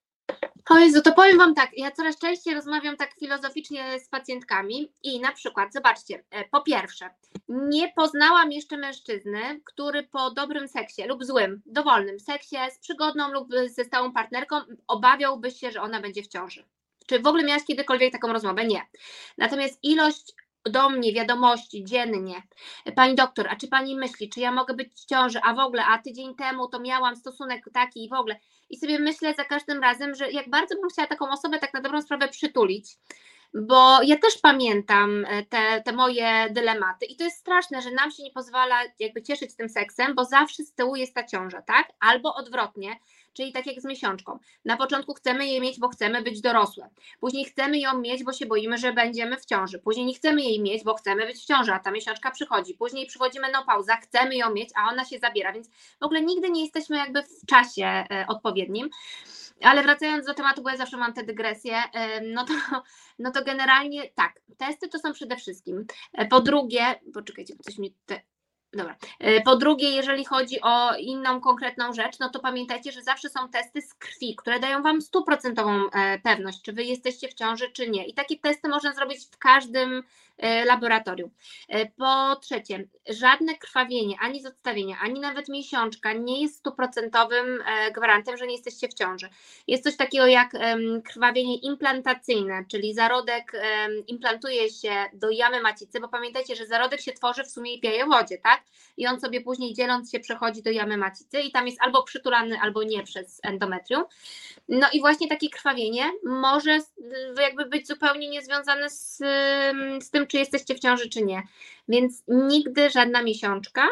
[0.71, 5.21] O Jezu, to powiem Wam tak, ja coraz częściej rozmawiam tak filozoficznie z pacjentkami i
[5.21, 7.11] na przykład, zobaczcie, e, po pierwsze,
[7.49, 13.49] nie poznałam jeszcze mężczyzny, który po dobrym seksie lub złym, dowolnym seksie z przygodną lub
[13.67, 16.65] ze stałą partnerką obawiałby się, że ona będzie w ciąży.
[17.07, 18.65] Czy w ogóle miałaś kiedykolwiek taką rozmowę?
[18.65, 18.83] Nie.
[19.39, 22.43] Natomiast ilość do mnie wiadomości dziennie.
[22.97, 25.85] Pani doktor, a czy pani myśli, czy ja mogę być w ciąży, a w ogóle,
[25.85, 28.37] a tydzień temu to miałam stosunek taki i w ogóle.
[28.71, 31.81] I sobie myślę za każdym razem, że jak bardzo bym chciała taką osobę tak na
[31.81, 32.97] dobrą sprawę przytulić,
[33.55, 38.11] bo ja też pamiętam e, te, te moje dylematy i to jest straszne, że nam
[38.11, 41.93] się nie pozwala jakby cieszyć tym seksem, bo zawsze z tyłu jest ta ciąża, tak?
[42.01, 42.97] Albo odwrotnie,
[43.37, 44.39] czyli tak jak z miesiączką.
[44.65, 46.89] Na początku chcemy je mieć, bo chcemy być dorosłe.
[47.21, 49.79] Później chcemy ją mieć, bo się boimy, że będziemy w ciąży.
[49.79, 52.75] Później nie chcemy jej mieć, bo chcemy być w ciąży, a ta miesiączka przychodzi.
[52.75, 55.69] Później przychodzi menopauza, chcemy ją mieć, a ona się zabiera, więc
[56.01, 58.91] w ogóle nigdy nie jesteśmy jakby w czasie e, odpowiednim.
[59.63, 62.55] Ale wracając do tematu, bo ja zawsze mam te dygresje, e, no to,
[63.19, 65.87] no to generalnie tak, testy to są przede wszystkim.
[66.13, 68.21] E, po drugie, poczekajcie, coś mi te,
[68.77, 68.97] Dobra.
[69.19, 73.49] E, po drugie, jeżeli chodzi o inną konkretną rzecz, no to pamiętajcie, że zawsze są
[73.49, 77.91] testy z krwi, które dają Wam stuprocentową e, pewność, czy Wy jesteście w ciąży, czy
[77.91, 78.07] nie.
[78.07, 80.03] I takie testy można zrobić w każdym
[80.65, 81.31] laboratorium.
[81.97, 87.63] Po trzecie, żadne krwawienie, ani z odstawienia, ani nawet miesiączka nie jest stuprocentowym
[87.95, 89.29] gwarantem, że nie jesteście w ciąży.
[89.67, 90.51] Jest coś takiego jak
[91.05, 93.53] krwawienie implantacyjne, czyli zarodek
[94.07, 98.07] implantuje się do jamy macicy, bo pamiętajcie, że zarodek się tworzy w sumie i pieje
[98.07, 98.63] wodzie, tak?
[98.97, 102.61] i on sobie później dzieląc się przechodzi do jamy macicy i tam jest albo przytulany,
[102.61, 104.05] albo nie przez endometrium.
[104.69, 106.79] No i właśnie takie krwawienie może
[107.41, 109.17] jakby być zupełnie niezwiązane z,
[110.01, 111.43] z tym, czy jesteście w ciąży, czy nie.
[111.89, 113.89] Więc nigdy żadna miesiączka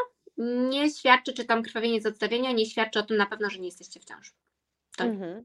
[0.71, 3.67] nie świadczy, czy tam krwawienie z odstawienia nie świadczy o tym na pewno, że nie
[3.67, 4.31] jesteście w ciąży.
[4.99, 5.45] Mhm.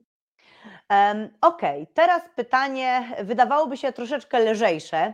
[0.89, 1.93] Um, Okej, okay.
[1.93, 5.13] teraz pytanie wydawałoby się troszeczkę lżejsze.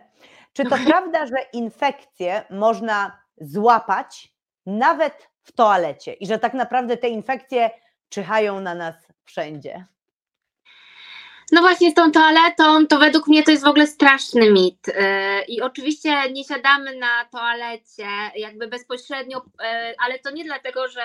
[0.53, 4.33] Czy to prawda, że infekcje można złapać
[4.65, 7.69] nawet w toalecie i że tak naprawdę te infekcje
[8.09, 9.85] czyhają na nas wszędzie.
[11.51, 14.87] No właśnie z tą toaletą, to według mnie to jest w ogóle straszny mit.
[14.87, 14.93] Y,
[15.47, 19.43] I oczywiście nie siadamy na toalecie jakby bezpośrednio, y,
[20.05, 21.03] ale to nie dlatego, że,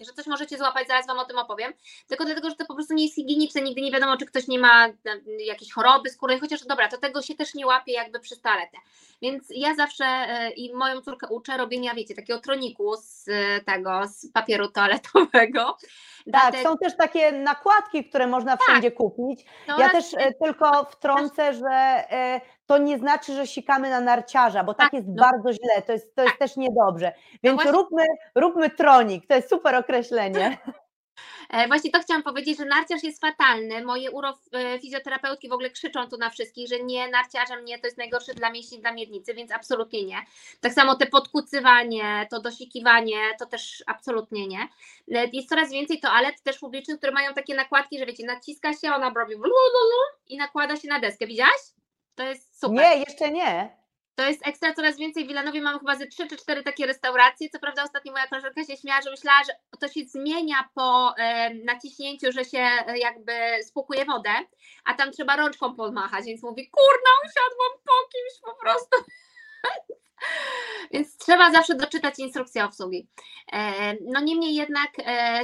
[0.00, 1.72] y, że coś możecie złapać, zaraz Wam o tym opowiem,
[2.08, 4.58] tylko dlatego, że to po prostu nie jest higieniczne, nigdy nie wiadomo, czy ktoś nie
[4.58, 4.88] ma
[5.38, 8.76] jakiejś choroby skórnej, chociaż dobra, to tego się też nie łapie jakby przez toaletę.
[9.22, 13.24] Więc ja zawsze i moją córkę uczę robienia, wiecie, takiego troniku z
[13.66, 15.76] tego, z papieru toaletowego.
[16.32, 18.98] Tak, są też takie nakładki, które można wszędzie tak.
[18.98, 19.46] kupić robić.
[19.68, 24.64] No Ja też e, tylko wtrącę, że e, to nie znaczy, że sikamy na narciarza,
[24.64, 25.24] bo tak Tak, jest no.
[25.24, 27.12] bardzo źle, to jest, to jest też niedobrze.
[27.42, 30.56] Więc właśnie- róbmy, róbmy tronik, to jest super określenie.
[31.50, 33.84] E, Właśnie to chciałam powiedzieć, że narciarz jest fatalny.
[33.84, 38.34] Moje urofizjoterapeutki w ogóle krzyczą tu na wszystkich, że nie, narciarzem nie, to jest najgorsze
[38.34, 40.16] dla mięśni, dla miednicy, więc absolutnie nie.
[40.60, 44.68] Tak samo te podkucywanie, to dosikiwanie, to też absolutnie nie.
[45.14, 48.92] E, Jest coraz więcej toalet też publicznych, które mają takie nakładki, że wiecie, naciska się,
[48.92, 49.34] ona robi
[50.28, 51.26] i nakłada się na deskę.
[51.26, 51.60] Widziałaś?
[52.14, 52.76] To jest super.
[52.76, 53.76] Nie, jeszcze nie.
[54.16, 57.48] To jest ekstra, coraz więcej w Wilanowie mamy chyba ze 3 czy 4 takie restauracje.
[57.50, 61.54] Co prawda ostatnio moja koleżanka się śmiała, że myślała, że to się zmienia po e,
[61.54, 64.30] naciśnięciu, że się e, jakby spłukuje wodę,
[64.84, 68.96] a tam trzeba rączką pomachać, więc mówi, kurna, usiadłam po kimś po prostu.
[70.92, 73.08] Więc trzeba zawsze doczytać instrukcję obsługi.
[73.52, 74.90] E, No niemniej jednak,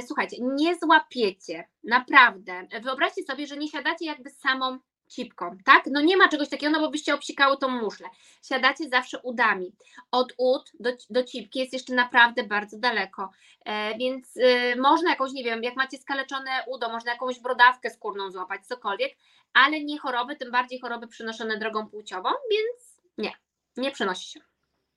[0.07, 2.67] słuchajcie, nie złapiecie, naprawdę.
[2.81, 4.79] Wyobraźcie sobie, że nie siadacie jakby samą
[5.15, 5.83] cipką, tak?
[5.91, 8.07] No nie ma czegoś takiego, no bo byście obsikały tą muszlę.
[8.43, 9.71] Siadacie zawsze udami.
[10.11, 13.29] Od ud do, do cipki jest jeszcze naprawdę bardzo daleko,
[13.65, 18.31] e, więc y, można jakąś, nie wiem, jak macie skaleczone udo, można jakąś brodawkę skórną
[18.31, 19.17] złapać, cokolwiek,
[19.53, 23.33] ale nie choroby, tym bardziej choroby przynoszone drogą płciową, więc nie,
[23.77, 24.39] nie przenosi się.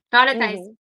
[0.09, 0.57] Toaleta Mhm.
[0.57, 0.86] jest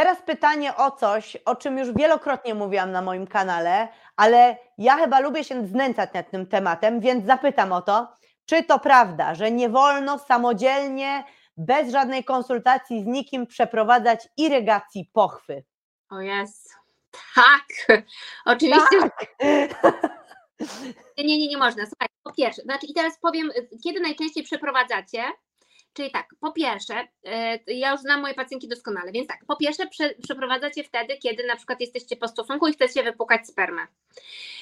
[0.00, 5.20] Teraz pytanie o coś, o czym już wielokrotnie mówiłam na moim kanale, ale ja chyba
[5.20, 8.08] lubię się znęcać nad tym tematem, więc zapytam o to,
[8.46, 11.24] czy to prawda, że nie wolno samodzielnie,
[11.56, 15.64] bez żadnej konsultacji z nikim przeprowadzać irygacji pochwy?
[16.10, 16.74] O jest.
[17.34, 17.66] Tak,
[18.44, 19.00] oczywiście.
[19.00, 19.26] Tak.
[21.18, 21.86] Nie, nie, nie można.
[21.86, 23.50] Słuchaj, po pierwsze, znaczy i teraz powiem,
[23.84, 25.22] kiedy najczęściej przeprowadzacie.
[25.92, 27.08] Czyli tak, po pierwsze,
[27.68, 31.46] y, ja już znam moje pacjentki doskonale, więc tak, po pierwsze prze, przeprowadzacie wtedy, kiedy
[31.46, 33.86] na przykład jesteście po stosunku i chcecie wypukać spermę.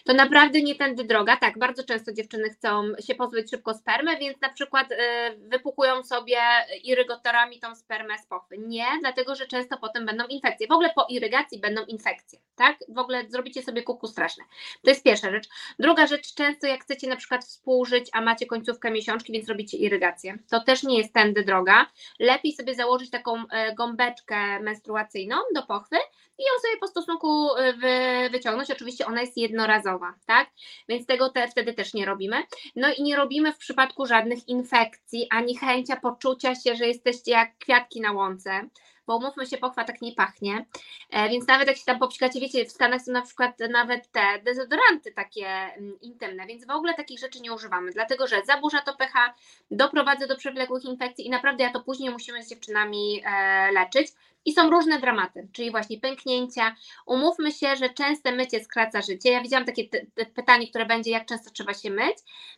[0.05, 1.37] To naprawdę nie tędy droga.
[1.37, 4.97] Tak, bardzo często dziewczyny chcą się pozbyć szybko spermy, więc na przykład y,
[5.38, 6.38] wypukują sobie
[6.85, 8.59] irygatorami tą spermę z pochwy.
[8.59, 10.67] Nie, dlatego że często potem będą infekcje.
[10.67, 12.79] W ogóle po irygacji będą infekcje, tak?
[12.88, 14.45] W ogóle zrobicie sobie kuku straszne.
[14.85, 15.49] To jest pierwsza rzecz.
[15.79, 20.38] Druga rzecz, często jak chcecie na przykład współżyć, a macie końcówkę miesiączki, więc robicie irygację.
[20.51, 21.87] To też nie jest tędy droga.
[22.18, 25.96] Lepiej sobie założyć taką e, gąbeczkę menstruacyjną do pochwy
[26.38, 28.70] i ją sobie po stosunku e, wy, wyciągnąć.
[28.70, 30.50] Oczywiście ona jest jednorazowa, tak?
[30.88, 32.42] Więc tego te, wtedy też nie robimy.
[32.76, 37.59] No i nie robimy w przypadku żadnych infekcji, ani chęcia poczucia się, że jesteście jak
[37.59, 38.68] kwiatki na łące.
[39.09, 40.66] Bo umówmy się, pochwa tak nie pachnie.
[41.11, 44.42] E, więc nawet jak się tam popsikacie, wiecie, w Stanach są na przykład nawet te
[44.44, 48.97] dezodoranty takie mm, intymne, więc w ogóle takich rzeczy nie używamy, dlatego że zaburza to
[48.97, 49.35] pH,
[49.71, 54.09] doprowadza do przewlekłych infekcji i naprawdę ja to później musimy z dziewczynami e, leczyć.
[54.44, 56.77] I są różne dramaty, czyli właśnie pęknięcia.
[57.07, 59.33] Umówmy się, że częste mycie skraca życie.
[59.33, 59.88] Ja widziałam takie
[60.35, 62.16] pytanie, które będzie, jak często trzeba się myć,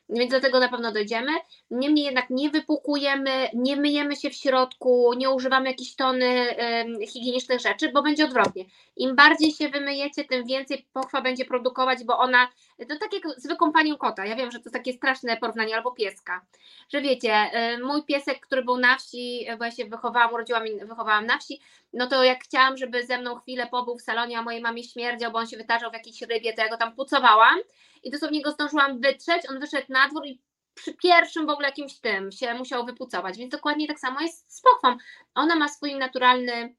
[0.08, 1.32] więc do tego na pewno dojdziemy.
[1.70, 7.60] Niemniej jednak nie wypukujemy, nie myjemy się w środku, nie używamy jakichś tony em, higienicznych
[7.60, 8.64] rzeczy, bo będzie odwrotnie.
[8.96, 12.48] Im bardziej się wymyjecie, tym więcej pochwa będzie produkować, bo ona,
[12.86, 14.26] to tak jak z wykąpaniem kota.
[14.26, 16.46] Ja wiem, że to takie straszne porównanie, albo pieska.
[16.92, 20.84] Że wiecie, y, mój piesek, który był na wsi, bo ja się wychowałam, urodziłam i
[20.84, 21.60] wychowałam na wsi,
[21.92, 25.32] no to jak chciałam, żeby ze mną chwilę pobył w salonie, a mojej mamie śmierdział,
[25.32, 27.58] bo on się wytarzał w jakiejś rybie, to ja go tam pucowałam
[28.02, 30.40] i dosłownie go zdążyłam wytrzeć, on wyszedł na dwór i
[30.74, 34.60] przy pierwszym w ogóle jakimś tym się musiał wypucować, więc dokładnie tak samo jest z
[34.60, 34.96] pochwą.
[35.34, 36.74] Ona ma swój naturalny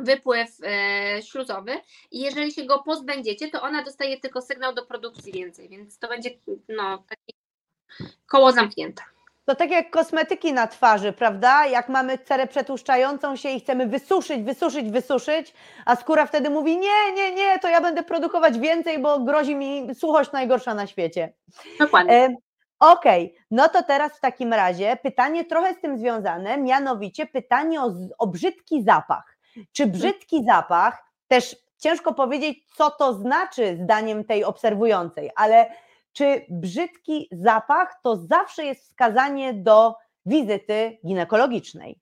[0.00, 1.72] wypływ e, śluzowy
[2.10, 6.08] i jeżeli się go pozbędziecie, to ona dostaje tylko sygnał do produkcji więcej, więc to
[6.08, 6.30] będzie
[6.68, 7.32] no, takie
[8.26, 9.02] koło zamknięte.
[9.44, 11.66] To tak jak kosmetyki na twarzy, prawda?
[11.66, 15.54] Jak mamy cerę przetłuszczającą się i chcemy wysuszyć, wysuszyć, wysuszyć,
[15.86, 19.94] a skóra wtedy mówi: Nie, nie, nie, to ja będę produkować więcej, bo grozi mi
[19.94, 21.32] suchość najgorsza na świecie.
[21.78, 22.12] Dokładnie.
[22.12, 22.36] E,
[22.80, 27.94] Okej, no to teraz w takim razie pytanie trochę z tym związane, mianowicie pytanie o,
[28.18, 29.37] o brzydki zapach.
[29.72, 35.70] Czy brzydki zapach, też ciężko powiedzieć, co to znaczy zdaniem tej obserwującej, ale
[36.12, 39.94] czy brzydki zapach to zawsze jest wskazanie do
[40.26, 42.00] wizyty ginekologicznej?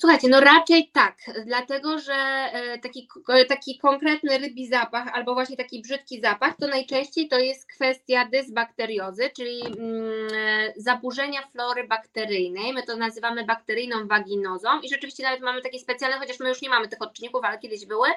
[0.00, 3.08] Słuchajcie, no raczej tak, dlatego że e, taki,
[3.48, 9.30] taki konkretny rybi zapach albo właśnie taki brzydki zapach to najczęściej to jest kwestia dysbakteriozy,
[9.36, 12.72] czyli mm, e, zaburzenia flory bakteryjnej.
[12.72, 16.70] My to nazywamy bakteryjną waginozą i rzeczywiście nawet mamy takie specjalne, chociaż my już nie
[16.70, 18.08] mamy tych odczynników, ale kiedyś były.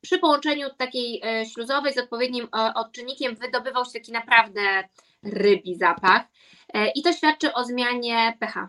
[0.00, 4.60] Przy połączeniu takiej e, śluzowej z odpowiednim odczynnikiem wydobywał się taki naprawdę
[5.22, 6.22] rybi zapach
[6.94, 8.68] i to świadczy o zmianie pH.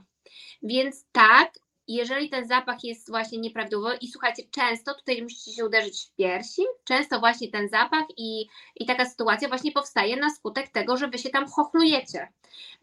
[0.63, 1.51] Więc tak,
[1.87, 6.61] jeżeli ten zapach jest właśnie nieprawidłowy i słuchajcie, często tutaj musicie się uderzyć w piersi,
[6.83, 11.17] często właśnie ten zapach i, i taka sytuacja właśnie powstaje na skutek tego, że wy
[11.17, 12.27] się tam chochlujecie.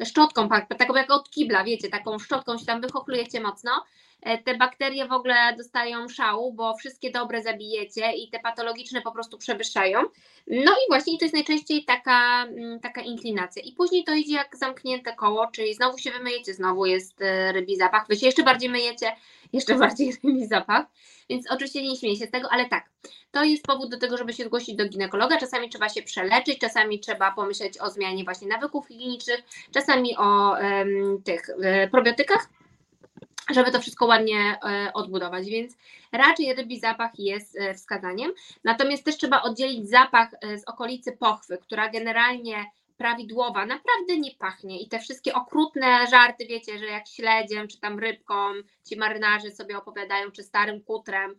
[0.04, 3.84] Szczotką, tak- taką jak od kibla, wiecie, taką szczotką się tam wychochlujecie mocno.
[4.24, 9.12] E, Te bakterie w ogóle dostają szału, bo wszystkie dobre zabijecie i te patologiczne po
[9.12, 10.00] prostu przewyższają.
[10.46, 13.62] No i właśnie to jest najczęściej taka, mm, taka inklinacja.
[13.62, 17.76] I później to idzie jak zamknięte koło, czyli znowu się wymyjecie, znowu jest e, rybi
[17.76, 19.16] zapach, wy się jeszcze bardziej myjecie,
[19.52, 20.86] jeszcze bardziej rybi zapach.
[21.28, 22.90] Więc oczywiście nie śmieję się z tego, ale tak,
[23.30, 25.38] to jest powód do tego, żeby się zgłosić do ginekologa.
[25.38, 31.22] Czasami trzeba się przeleczyć, czasami trzeba pomyśleć o zmianie właśnie nawyków higienicznych, czasami o em,
[31.24, 32.48] tych e, probiotykach,
[33.50, 35.76] żeby to wszystko ładnie e, odbudować, więc
[36.12, 38.32] raczej rybi zapach jest e, wskazaniem.
[38.64, 42.64] Natomiast też trzeba oddzielić zapach e, z okolicy pochwy, która generalnie
[42.96, 47.98] prawidłowa, naprawdę nie pachnie i te wszystkie okrutne żarty, wiecie, że jak śledziem, czy tam
[47.98, 48.34] rybką
[48.88, 51.34] ci marynarze sobie opowiadają, czy starym kutrem,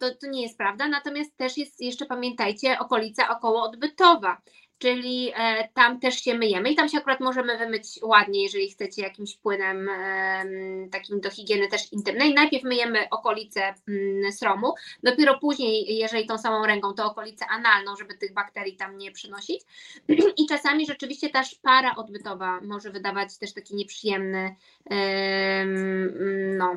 [0.00, 0.88] to, to nie jest prawda.
[0.88, 4.40] Natomiast też jest jeszcze, pamiętajcie, okolica okołoodbytowa,
[4.80, 9.02] czyli e, tam też się myjemy i tam się akurat możemy wymyć ładnie, jeżeli chcecie
[9.02, 12.34] jakimś płynem em, takim do higieny też intymnej.
[12.34, 18.14] Najpierw myjemy okolicę mm, sromu, dopiero później, jeżeli tą samą ręką, to okolicę analną, żeby
[18.14, 19.62] tych bakterii tam nie przynosić.
[20.40, 24.56] I czasami rzeczywiście ta szpara odbytowa może wydawać też taki nieprzyjemny
[24.90, 26.76] em, no,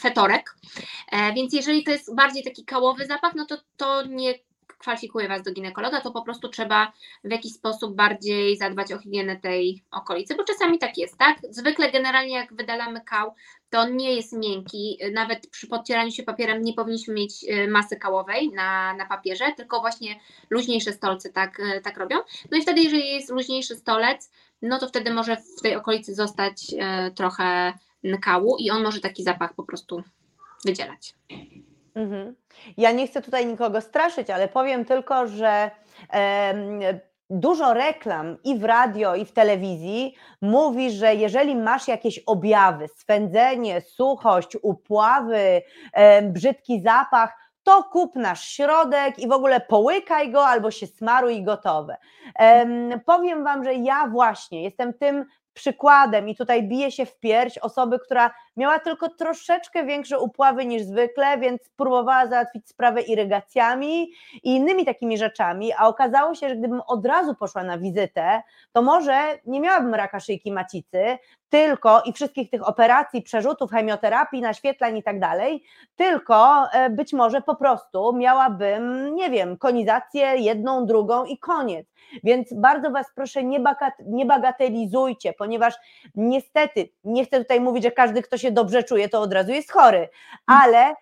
[0.00, 0.54] fetorek.
[1.12, 4.34] E, Więc jeżeli to jest bardziej taki kałowy zapach, no to to nie
[4.78, 6.92] kwalifikuje Was do ginekologa, to po prostu trzeba
[7.24, 11.38] w jakiś sposób bardziej zadbać o higienę tej okolicy, bo czasami tak jest, tak?
[11.50, 13.34] Zwykle generalnie jak wydalamy kał,
[13.70, 17.96] to on nie jest miękki, nawet przy podcieraniu się papierem nie powinniśmy mieć e, masy
[17.96, 22.16] kałowej na, na papierze, tylko właśnie luźniejsze stolce tak, e, tak robią.
[22.50, 24.30] No i wtedy, jeżeli jest luźniejszy stolec,
[24.62, 27.72] no to wtedy może w tej okolicy zostać e, trochę
[28.22, 30.02] kału i on może taki zapach po prostu
[30.64, 31.14] wydzielać.
[31.96, 32.34] Mhm.
[32.76, 35.70] Ja nie chcę tutaj nikogo straszyć, ale powiem tylko, że
[36.10, 36.80] em,
[37.30, 43.80] dużo reklam i w radio, i w telewizji mówi, że jeżeli masz jakieś objawy, swędzenie,
[43.80, 50.70] suchość, upławy, em, brzydki zapach, to kup nasz środek i w ogóle połykaj go albo
[50.70, 51.96] się smaruj i gotowe.
[52.38, 55.24] Em, powiem Wam, że ja właśnie jestem tym
[55.56, 60.82] przykładem i tutaj bije się w pierś osoby, która miała tylko troszeczkę większe upławy niż
[60.82, 64.10] zwykle, więc próbowała załatwić sprawę irygacjami
[64.42, 68.42] i innymi takimi rzeczami, a okazało się, że gdybym od razu poszła na wizytę,
[68.72, 71.18] to może nie miałabym raka szyjki macicy,
[71.50, 75.62] tylko i wszystkich tych operacji, przerzutów, chemioterapii, naświetlań i tak dalej,
[75.96, 81.86] tylko e, być może po prostu miałabym, nie wiem, konizację jedną, drugą i koniec.
[82.24, 85.74] Więc bardzo Was proszę, nie, bagat- nie bagatelizujcie, ponieważ
[86.14, 89.72] niestety, nie chcę tutaj mówić, że każdy, kto się dobrze czuje, to od razu jest
[89.72, 90.08] chory,
[90.46, 90.94] ale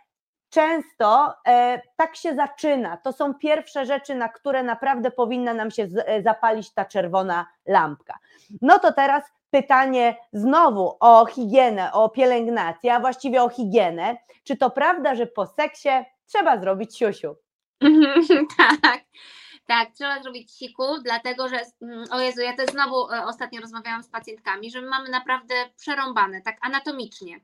[0.50, 2.96] często e, tak się zaczyna.
[2.96, 7.46] To są pierwsze rzeczy, na które naprawdę powinna nam się z, e, zapalić ta czerwona
[7.66, 8.18] lampka.
[8.62, 14.16] No to teraz pytanie znowu o higienę, o pielęgnację, a właściwie o higienę.
[14.44, 15.88] Czy to prawda, że po seksie
[16.26, 17.36] trzeba zrobić siusiu?
[18.82, 19.04] tak.
[19.66, 24.02] Tak, trzeba zrobić siku, dlatego że, mm, o Jezu, ja też znowu e, ostatnio rozmawiałam
[24.02, 27.40] z pacjentkami, że my mamy naprawdę przerąbane, tak anatomicznie.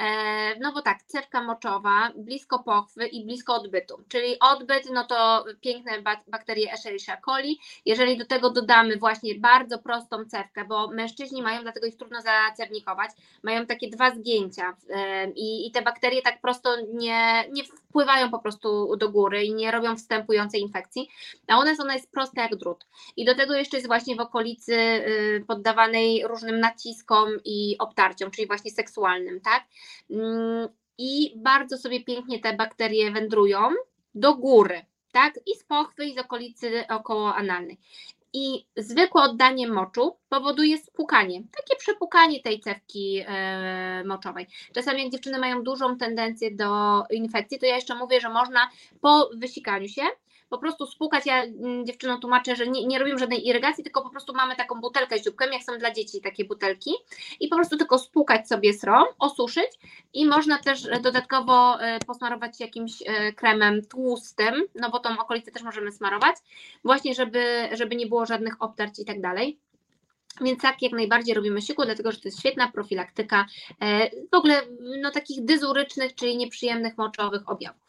[0.00, 5.44] E, No bo tak, cewka moczowa, blisko pochwy i blisko odbytu, czyli odbyt, no to
[5.60, 7.58] piękne bak- bakterie Escherichia coli.
[7.86, 13.10] Jeżeli do tego dodamy właśnie bardzo prostą cewkę, bo mężczyźni mają, dlatego ich trudno zacewnikować,
[13.42, 18.38] mają takie dwa zgięcia e, i, i te bakterie tak prosto nie, nie wpływają po
[18.38, 21.08] prostu do góry i nie robią wstępującej infekcji,
[21.48, 22.86] a u nas ona jest prosta jak drut.
[23.16, 28.46] I do tego jeszcze jest właśnie w okolicy y, poddawanej różnym naciskom i obtarciom, czyli
[28.46, 29.64] właśnie seksualnym, tak?
[30.10, 33.68] Mm, I bardzo sobie pięknie te bakterie wędrują
[34.14, 35.34] do góry, tak?
[35.46, 37.78] I z pochwy, i z okolicy okołoanalnej.
[38.32, 44.46] I zwykłe oddanie moczu powoduje spłukanie, takie przepukanie tej cewki e, moczowej.
[44.74, 49.30] Czasami jak dziewczyny mają dużą tendencję do infekcji, to ja jeszcze mówię, że można po
[49.34, 50.02] wysikaniu się
[50.50, 51.26] po prostu spłukać.
[51.26, 54.80] Ja mm, dziewczynom tłumaczę, że nie, nie robimy żadnej irygacji, tylko po prostu mamy taką
[54.80, 56.90] butelkę z dzióbkiem, jak są dla dzieci takie butelki
[57.40, 59.70] i po prostu tylko spłukać sobie srom, osuszyć
[60.12, 65.50] i można też e, dodatkowo e, posmarować jakimś e, kremem tłustym, no bo tą okolicę
[65.50, 66.36] też możemy smarować,
[66.84, 69.58] właśnie żeby, żeby nie było żadnych obtarć i tak dalej.
[70.40, 73.46] Więc tak, jak najbardziej robimy siku, dlatego że to jest świetna profilaktyka
[74.32, 74.62] w ogóle
[75.02, 77.82] no, takich dyzurycznych, czyli nieprzyjemnych moczowych objawów.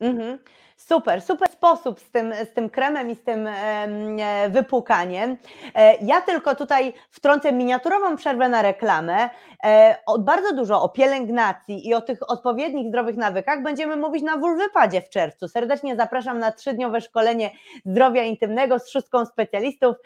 [0.00, 0.38] Mhm.
[0.76, 5.36] Super, super sposób z tym, z tym kremem i z tym e, wypłukaniem.
[5.74, 9.30] E, Ja tylko tutaj wtrącę miniaturową przerwę na reklamę.
[9.64, 15.02] E, Bardzo dużo o pielęgnacji i o tych odpowiednich zdrowych nawykach będziemy mówić na Wulwypadzie
[15.02, 15.48] w czerwcu.
[15.48, 17.50] Serdecznie zapraszam na trzydniowe szkolenie
[17.86, 19.96] zdrowia intymnego z szóstką specjalistów.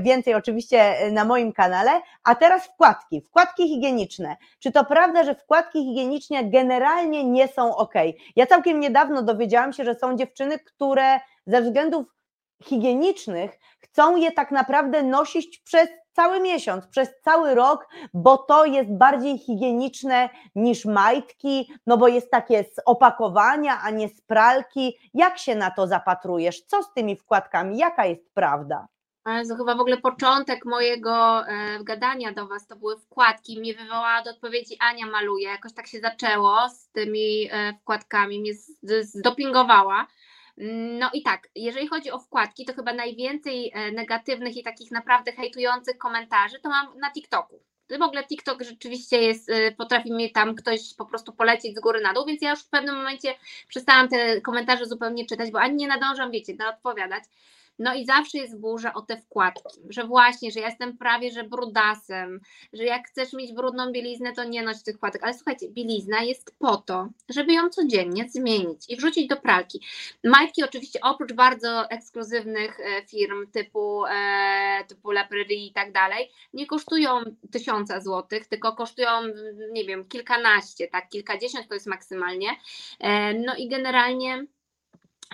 [0.00, 1.90] Więcej oczywiście na moim kanale.
[2.24, 4.36] A teraz wkładki, wkładki higieniczne.
[4.58, 7.94] Czy to prawda, że wkładki higieniczne generalnie nie są ok?
[8.36, 12.06] Ja całkiem niedawno dowiedziałam się, że są dziewczyny, które ze względów
[12.62, 18.90] higienicznych chcą je tak naprawdę nosić przez cały miesiąc, przez cały rok, bo to jest
[18.92, 24.96] bardziej higieniczne niż majtki, no bo jest takie z opakowania, a nie z pralki.
[25.14, 26.62] Jak się na to zapatrujesz?
[26.62, 27.78] Co z tymi wkładkami?
[27.78, 28.86] Jaka jest prawda?
[29.24, 33.60] To chyba w ogóle początek mojego e, gadania do Was to były wkładki.
[33.60, 35.48] Mnie wywołała do odpowiedzi Ania maluje.
[35.48, 38.52] Jakoś tak się zaczęło z tymi e, wkładkami, mnie
[39.02, 40.06] zdopingowała.
[40.98, 45.32] No i tak, jeżeli chodzi o wkładki, to chyba najwięcej e, negatywnych i takich naprawdę
[45.32, 47.62] hejtujących komentarzy to mam na TikToku.
[47.98, 52.12] W ogóle TikTok rzeczywiście jest, potrafi mnie tam ktoś po prostu polecieć z góry na
[52.12, 53.34] dół, więc ja już w pewnym momencie
[53.68, 57.24] przestałam te komentarze zupełnie czytać, bo ani nie nadążam, wiecie, na odpowiadać.
[57.80, 61.44] No i zawsze jest burza o te wkładki, że właśnie, że ja jestem prawie, że
[61.44, 62.40] brudasem,
[62.72, 65.24] że jak chcesz mieć brudną bieliznę, to nie noś tych wkładek.
[65.24, 69.80] Ale słuchajcie, bielizna jest po to, żeby ją codziennie zmienić i wrzucić do pralki.
[70.24, 76.30] Majtki oczywiście oprócz bardzo ekskluzywnych e, firm typu, e, typu La Prairie i tak dalej,
[76.52, 77.20] nie kosztują
[77.52, 79.08] tysiąca złotych, tylko kosztują,
[79.72, 82.48] nie wiem, kilkanaście, tak, kilkadziesiąt to jest maksymalnie.
[83.00, 84.46] E, no i generalnie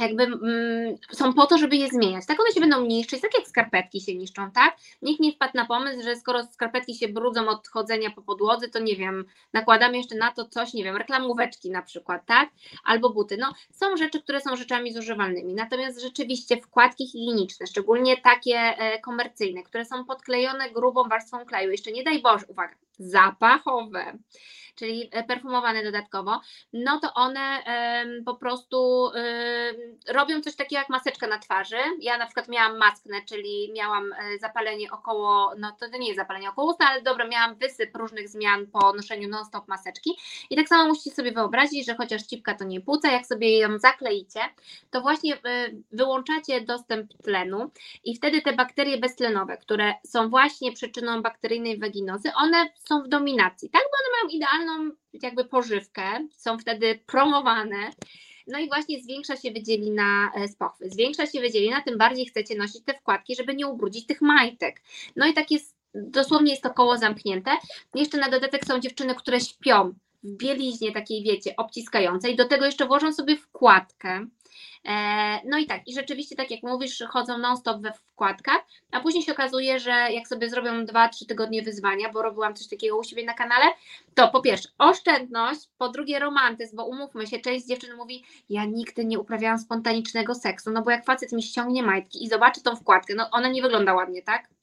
[0.01, 2.27] jakby mm, są po to, żeby je zmieniać.
[2.27, 4.77] Tak one się będą niszczyć, tak jak skarpetki się niszczą, tak?
[5.03, 8.79] Nikt nie wpadł na pomysł, że skoro skarpetki się brudzą od chodzenia po podłodze, to
[8.79, 12.49] nie wiem, nakładamy jeszcze na to coś, nie wiem, reklamóweczki na przykład, tak?
[12.85, 13.37] Albo buty.
[13.37, 15.55] No, są rzeczy, które są rzeczami zużywalnymi.
[15.55, 21.93] Natomiast rzeczywiście wkładki higieniczne, szczególnie takie e, komercyjne, które są podklejone grubą warstwą kleju, jeszcze
[21.93, 24.19] nie daj Boże, uwaga, zapachowe,
[24.75, 26.41] czyli e, perfumowane dodatkowo,
[26.73, 27.63] no to one
[28.27, 29.11] po prostu
[30.09, 31.77] robią coś takiego jak maseczka na twarzy.
[32.01, 36.51] Ja na przykład miałam masknę, czyli miałam e, zapalenie około, no to, nie jest zapalenie
[36.51, 40.11] około usta, ale dobra, miałam wysyp różnych zmian po noszeniu non-stop maseczki.
[40.51, 43.79] I tak samo musicie sobie wyobrazić, że chociaż cipka to nie płuca, jak sobie ją
[43.79, 44.41] zakleicie,
[44.91, 45.39] to właśnie e,
[45.93, 47.71] wyłączacie dostęp tlenu
[48.05, 53.71] i wtedy te bakterie beztlenowe, które są właśnie przyczyną bakteryjnej waginozy, one są w dominacji,
[53.71, 53.83] tak?
[53.83, 57.91] Bo one mają idealną jakby pożywkę, są wtedy promowane.
[58.47, 60.91] No i właśnie zwiększa się wydzielina e, z pochwy.
[60.91, 64.83] Zwiększa się wydzielina, tym bardziej chcecie nosić te wkładki, żeby nie ubrudzić tych majtek.
[65.17, 67.51] No i tak jest, dosłownie jest to koło zamknięte.
[67.95, 72.37] Jeszcze na dodatek są dziewczyny, które śpią w bieliźnie takiej, wiecie, obciskającej.
[72.37, 74.27] Do tego jeszcze włożą sobie wkładkę.
[74.85, 79.23] E, No i tak, i rzeczywiście, tak jak mówisz, chodzą non-stop we wkładkach, a później
[79.25, 83.25] się okazuje, że jak sobie zrobią 2-3 tygodnie wyzwania, bo robiłam coś takiego u siebie
[83.25, 83.65] na kanale,
[84.15, 89.05] to po pierwsze oszczędność, po drugie romantyzm, bo umówmy się, część dziewczyn mówi, ja nigdy
[89.05, 93.15] nie uprawiałam spontanicznego seksu, no bo jak facet mi ściągnie majtki i zobaczy tą wkładkę,
[93.15, 94.56] no ona nie wygląda ładnie, tak?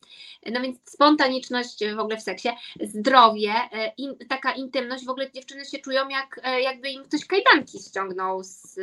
[0.51, 2.49] No więc spontaniczność w ogóle w seksie,
[2.82, 7.26] zdrowie, e, in, taka intymność, w ogóle dziewczyny się czują jak, e, jakby im ktoś
[7.26, 8.74] kajdanki ściągnął z,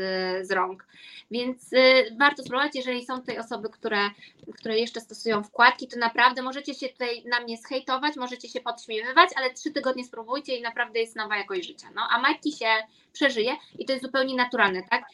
[0.47, 0.87] z rąk.
[1.31, 1.71] Więc
[2.19, 4.11] warto spróbować, jeżeli są tutaj osoby, które,
[4.55, 9.31] które jeszcze stosują wkładki, to naprawdę możecie się tutaj na mnie zhejtować, możecie się podśmiewywać,
[9.37, 11.87] ale trzy tygodnie spróbujcie i naprawdę jest nowa jakość życia.
[11.95, 12.67] No, a majtki się
[13.13, 15.05] przeżyje i to jest zupełnie naturalne, tak?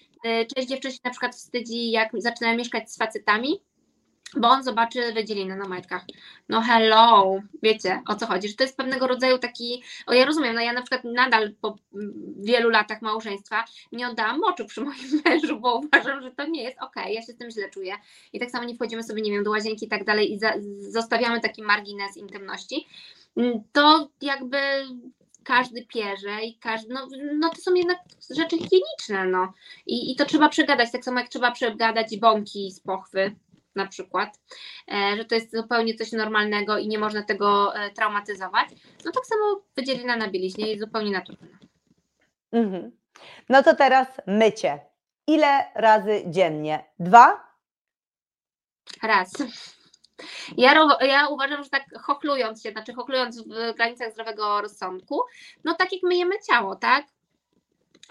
[0.55, 3.61] Część dziewczyn się na przykład wstydzi, jak zaczynają mieszkać z facetami,
[4.37, 6.05] bo on zobaczy wydzielinę na majtkach.
[6.49, 10.55] No hello, wiecie o co chodzi, że to jest pewnego rodzaju taki, o ja rozumiem,
[10.55, 11.77] no ja na przykład nadal po
[12.39, 16.83] wielu latach małżeństwa nie oddałam moczu przy moim mężu, bo uważam, że to nie jest
[16.83, 17.95] okej, ja się z tym źle czuję.
[18.33, 20.53] I tak samo nie wchodzimy sobie, nie wiem, do łazienki i tak dalej i za,
[20.91, 22.87] zostawiamy taki margines intymności,
[23.37, 24.59] Mm, to jakby
[25.45, 27.99] każdy pierze i każdy, no, no to są jednak
[28.31, 29.53] rzeczy higieniczne, no.
[29.87, 33.35] I, i to trzeba przegadać, tak samo jak trzeba przegadać bąki z pochwy,
[33.77, 34.41] na przykład,
[34.93, 38.69] e, że to jest zupełnie coś normalnego i nie można tego e, traumatyzować,
[39.05, 41.59] no tak samo wydzielina na bieliźnie jest zupełnie naturalna.
[42.53, 42.93] Mhm.
[43.49, 44.81] No to teraz mycie.
[45.27, 46.85] Ile razy dziennie?
[46.99, 47.47] Dwa?
[49.03, 49.33] Raz.
[50.57, 55.23] Ja, ja uważam, że tak chochlując się, znaczy chochlując w granicach zdrowego rozsądku,
[55.65, 57.07] no tak jak myjemy ciało, tak?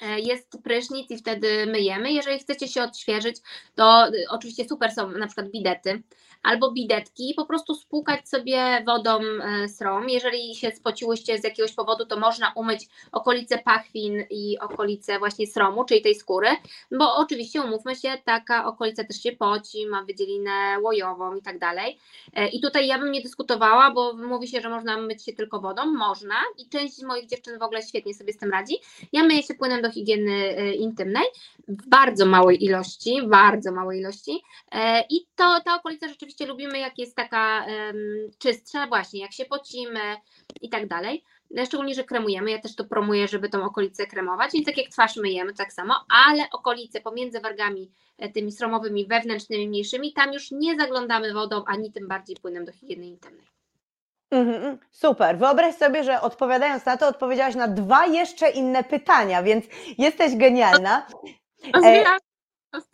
[0.01, 2.11] E, jest prysznic i wtedy myjemy.
[2.11, 3.37] Jeżeli chcecie się odświeżyć,
[3.75, 6.03] to y, oczywiście super są na przykład bidety
[6.45, 10.09] albo bidetki, po prostu spłukać sobie wodą e, srom.
[10.09, 15.85] Jeżeli się spociłyście z jakiegoś powodu, to można umyć okolice pachwin i okolice właśnie sromu,
[15.85, 16.47] czyli tej skóry,
[16.91, 21.99] bo oczywiście umówmy się, taka okolica też się poci, ma wydzielinę łojową i tak dalej.
[22.33, 25.59] E, I tutaj ja bym nie dyskutowała, bo mówi się, że można myć się tylko
[25.59, 28.75] wodą, można i część moich dziewczyn w ogóle świetnie sobie z tym radzi.
[29.13, 31.25] Ja myję się płynem do higieny e, intymnej
[31.67, 36.97] w bardzo małej ilości, bardzo małej ilości E, i to ta okolica rzeczywiście lubimy, jak
[36.97, 37.65] jest taka
[38.37, 39.99] czystsza, właśnie jak się pocimy
[40.61, 41.23] i tak dalej.
[41.57, 44.89] E, Szczególnie, że kremujemy, ja też to promuję, żeby tą okolicę kremować, więc tak jak
[44.89, 50.51] twarz myjemy, tak samo, ale okolice pomiędzy wargami e, tymi sromowymi, wewnętrznymi, mniejszymi, tam już
[50.51, 53.54] nie zaglądamy wodą, ani tym bardziej płynem do higieny intymnej.
[54.35, 54.77] Mhm, mhm.
[54.91, 55.37] Super.
[55.37, 59.65] Wyobraź sobie, że odpowiadając na to, odpowiedziałaś na dwa jeszcze inne pytania, więc
[59.97, 61.07] jesteś genialna.
[61.73, 62.17] Rozwijam.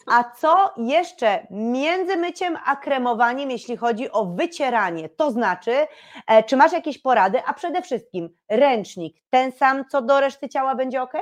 [0.07, 5.09] A co jeszcze między myciem a kremowaniem, jeśli chodzi o wycieranie?
[5.09, 5.87] To znaczy,
[6.27, 10.75] e, czy masz jakieś porady, a przede wszystkim ręcznik, ten sam co do reszty ciała
[10.75, 11.13] będzie ok?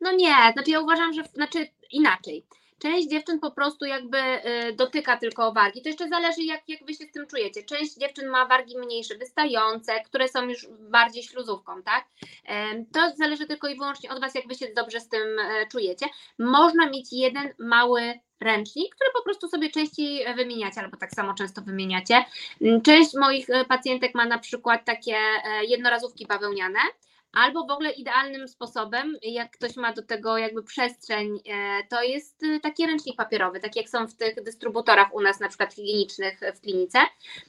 [0.00, 2.46] No nie, znaczy ja uważam, że znaczy inaczej.
[2.78, 5.82] Część dziewczyn po prostu jakby y, dotyka tylko wargi.
[5.82, 7.62] To jeszcze zależy, jak, jak wy się z tym czujecie.
[7.62, 12.04] Część dziewczyn ma wargi mniejsze, wystające, które są już bardziej śluzówką, tak?
[12.92, 16.06] To zależy tylko i wyłącznie od was, jak wy się dobrze z tym e, czujecie.
[16.38, 21.34] Można mieć jeden mały ręcznik, który po prostu sobie częściej e, wymieniacie, albo tak samo
[21.34, 22.24] często wymieniacie.
[22.84, 25.16] Część moich e, pacjentek ma na przykład takie
[25.68, 26.78] jednorazówki bawełniane,
[27.36, 32.42] Albo w ogóle idealnym sposobem, jak ktoś ma do tego jakby przestrzeń, e, to jest
[32.42, 36.40] e, taki ręcznik papierowy, tak jak są w tych dystrybutorach u nas na przykład higienicznych
[36.54, 36.98] w klinice.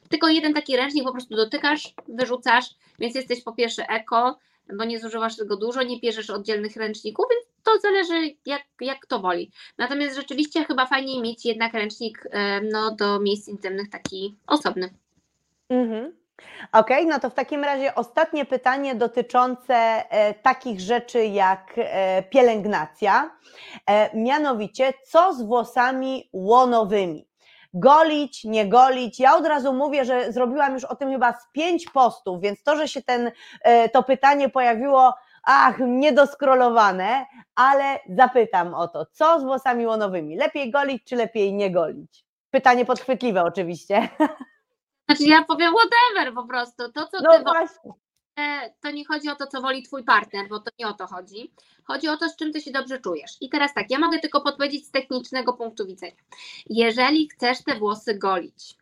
[0.09, 2.65] Tylko jeden taki ręcznik po prostu dotykasz, wyrzucasz,
[2.99, 4.37] więc jesteś po pierwsze eko,
[4.77, 9.19] bo nie zużywasz tego dużo, nie bierzesz oddzielnych ręczników, więc to zależy jak, jak kto
[9.19, 9.51] woli.
[9.77, 14.89] Natomiast rzeczywiście chyba fajniej mieć jednak ręcznik e, no, do miejsc intymnych taki osobny.
[15.69, 16.26] Mhm.
[16.71, 23.31] Okej, no to w takim razie ostatnie pytanie dotyczące e, takich rzeczy jak e, pielęgnacja.
[23.89, 27.27] E, mianowicie, co z włosami łonowymi?
[27.73, 29.19] Golić, nie golić?
[29.19, 32.75] Ja od razu mówię, że zrobiłam już o tym chyba z pięć postów, więc to,
[32.75, 33.31] że się ten,
[33.93, 35.13] to pytanie pojawiło,
[35.43, 37.25] ach, niedoskrolowane,
[37.55, 40.37] ale zapytam o to, co z włosami łonowymi?
[40.37, 42.25] Lepiej golić, czy lepiej nie golić?
[42.51, 44.09] Pytanie podchwytliwe oczywiście.
[45.09, 47.91] Znaczy ja powiem whatever po prostu, to co No ty właśnie.
[48.39, 51.07] E, to nie chodzi o to, co woli twój partner, bo to nie o to
[51.07, 51.53] chodzi.
[51.83, 53.31] Chodzi o to, z czym ty się dobrze czujesz.
[53.41, 56.23] I teraz tak, ja mogę tylko podpowiedzieć z technicznego punktu widzenia.
[56.69, 58.75] Jeżeli chcesz te włosy golić,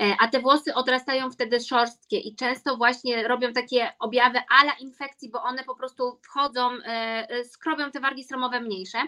[0.00, 5.30] e, a te włosy odrastają wtedy szorstkie i często właśnie robią takie objawy ala infekcji,
[5.30, 8.98] bo one po prostu wchodzą, e, skrobią te wargi sromowe mniejsze,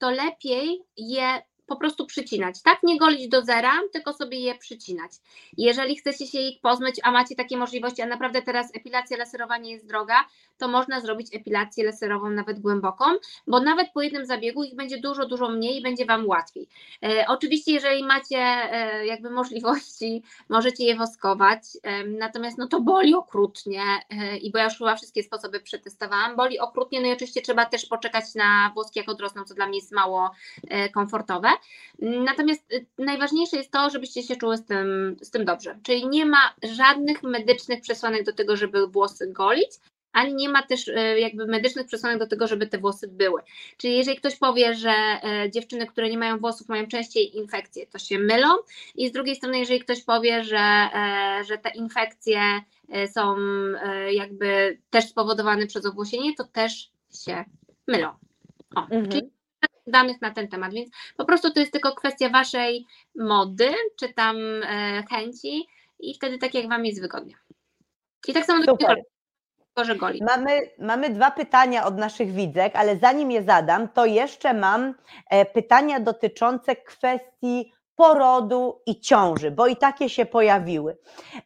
[0.00, 2.82] to lepiej je po prostu przycinać, tak?
[2.82, 5.12] Nie golić do zera, tylko sobie je przycinać.
[5.56, 9.72] Jeżeli chcecie się ich pozmyć, a macie takie możliwości, a naprawdę teraz epilacja laserowa nie
[9.72, 10.14] jest droga,
[10.58, 13.04] to można zrobić epilację laserową nawet głęboką,
[13.46, 16.68] bo nawet po jednym zabiegu ich będzie dużo, dużo mniej i będzie Wam łatwiej.
[17.02, 23.14] E, oczywiście, jeżeli macie e, jakby możliwości, możecie je woskować, e, natomiast no to boli
[23.14, 27.42] okrutnie e, i bo ja już chyba wszystkie sposoby przetestowałam, boli okrutnie, no i oczywiście
[27.42, 30.30] trzeba też poczekać na włoski jak odrosną, co dla mnie jest mało
[30.68, 31.48] e, komfortowe.
[31.98, 35.78] Natomiast y, najważniejsze jest to, żebyście się czuły z tym, z tym dobrze.
[35.82, 39.70] Czyli nie ma żadnych medycznych przesłanek do tego, żeby włosy golić,
[40.12, 43.42] ani nie ma też y, jakby medycznych przesłanek do tego, żeby te włosy były.
[43.76, 47.98] Czyli jeżeli ktoś powie, że e, dziewczyny, które nie mają włosów, mają częściej infekcje, to
[47.98, 48.48] się mylą.
[48.94, 50.88] I z drugiej strony, jeżeli ktoś powie, że,
[51.48, 52.40] że te infekcje
[53.12, 53.36] są
[54.10, 56.90] jakby też spowodowane przez owłosienie, to też
[57.24, 57.44] się
[57.88, 58.08] mylą.
[58.76, 59.08] O, Mhm.
[59.08, 59.30] czyli
[59.90, 62.86] danych na ten temat, więc po prostu to jest tylko kwestia waszej
[63.16, 65.66] mody, czy tam e, chęci
[65.98, 67.34] i wtedy tak jak wam jest wygodnie.
[68.28, 68.88] I tak samo do Super.
[68.88, 69.02] goli,
[69.66, 70.20] tylko że goli.
[70.24, 74.94] Mamy, mamy dwa pytania od naszych widzek, ale zanim je zadam, to jeszcze mam
[75.30, 80.96] e, pytania dotyczące kwestii porodu i ciąży, bo i takie się pojawiły.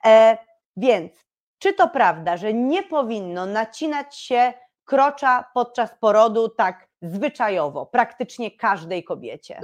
[0.05, 0.39] E,
[0.77, 1.13] więc,
[1.59, 4.53] czy to prawda, że nie powinno nacinać się
[4.85, 9.61] krocza podczas porodu tak zwyczajowo, praktycznie każdej kobiecie?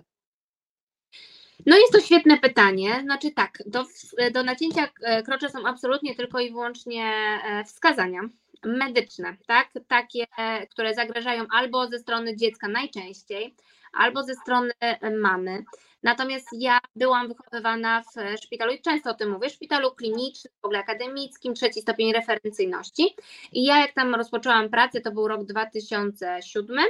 [1.66, 3.00] No jest to świetne pytanie.
[3.02, 3.84] Znaczy tak, do,
[4.32, 8.20] do nacięcia e, krocza są absolutnie tylko i wyłącznie e, wskazania
[8.64, 9.70] medyczne, tak?
[9.88, 13.54] Takie, e, które zagrażają albo ze strony dziecka najczęściej,
[13.92, 14.72] albo ze strony
[15.20, 15.64] mamy.
[16.02, 20.78] Natomiast ja byłam wychowywana w szpitalu i często o tym mówię, szpitalu klinicznym, w ogóle
[20.78, 23.14] akademickim, trzeci stopień referencyjności.
[23.52, 26.84] I ja jak tam rozpoczęłam pracę, to był rok 2007,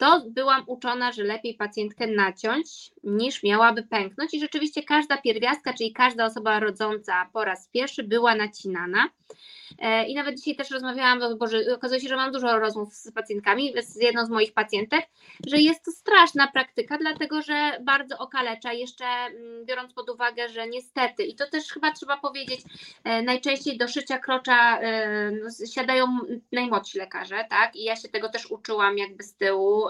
[0.00, 5.92] to byłam uczona, że lepiej pacjentkę naciąć niż miałaby pęknąć i rzeczywiście każda pierwiastka, czyli
[5.92, 9.08] każda osoba rodząca po raz pierwszy była nacinana.
[9.78, 13.12] E, I nawet dzisiaj też rozmawiałam, bo że okazuje się, że mam dużo rozmów z
[13.12, 15.06] pacjentkami, z jedną z moich pacjentek,
[15.46, 20.68] że jest to straszna praktyka, dlatego że bardzo okalecza, jeszcze mm, biorąc pod uwagę, że
[20.68, 22.60] niestety, i to też chyba trzeba powiedzieć,
[23.04, 26.18] e, najczęściej do szycia krocza e, no, siadają
[26.52, 27.76] najmłodsi lekarze, tak?
[27.76, 29.89] I ja się tego też uczyłam jakby z tyłu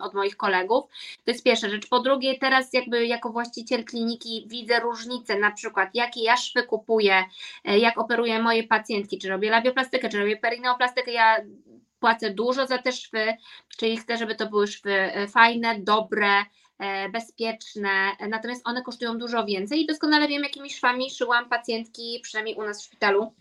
[0.00, 0.84] od moich kolegów.
[1.24, 1.88] To jest pierwsza rzecz.
[1.88, 7.24] Po drugie, teraz jakby jako właściciel kliniki widzę różnice, na przykład jakie ja szwy kupuję,
[7.64, 11.36] jak operuję moje pacjentki, czy robię labioplastykę, czy robię perineoplastykę, ja
[12.00, 13.36] płacę dużo za te szwy,
[13.78, 16.44] czyli chcę, żeby to były szwy e, fajne, dobre,
[16.78, 17.90] e, bezpieczne,
[18.28, 22.82] natomiast one kosztują dużo więcej i doskonale wiem, jakimi szwami szyłam pacjentki, przynajmniej u nas
[22.82, 23.34] w szpitalu,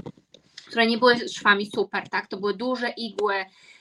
[0.67, 3.78] które nie były szwami super, tak, to były duże igły, E,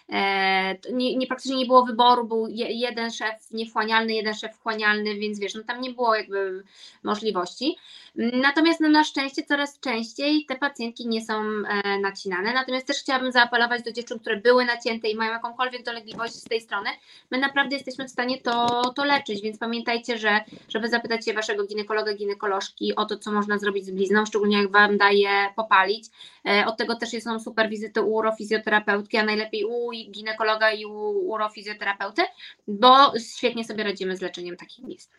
[0.92, 5.54] nie, nie, praktycznie nie było wyboru, był jeden szef niewchłanialny, jeden szef wchłanialny, więc wiesz,
[5.54, 6.62] no tam nie było jakby
[7.02, 7.76] możliwości.
[8.32, 12.52] Natomiast no, na szczęście coraz częściej te pacjentki nie są e, nacinane.
[12.52, 16.60] Natomiast też chciałabym zaapelować do dziewczyn, które były nacięte i mają jakąkolwiek dolegliwość z tej
[16.60, 16.90] strony.
[17.30, 21.66] My naprawdę jesteśmy w stanie to, to leczyć, więc pamiętajcie, że żeby zapytać się waszego
[21.66, 26.04] ginekologa, ginekolożki o to, co można zrobić z blizną, szczególnie jak wam daje popalić.
[26.46, 31.08] E, od tego też są super wizyty u urofizjoterapeutki, a najlepiej u ginekologa i u
[31.30, 32.22] urofizjoterapeuty,
[32.68, 35.10] bo świetnie sobie radzimy z leczeniem takich blizn.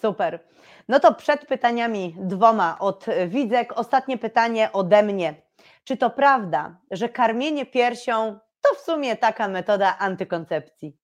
[0.00, 0.40] Super.
[0.88, 5.42] No to przed pytaniami dwoma od widzek, ostatnie pytanie ode mnie.
[5.84, 10.96] Czy to prawda, że karmienie piersią to w sumie taka metoda antykoncepcji?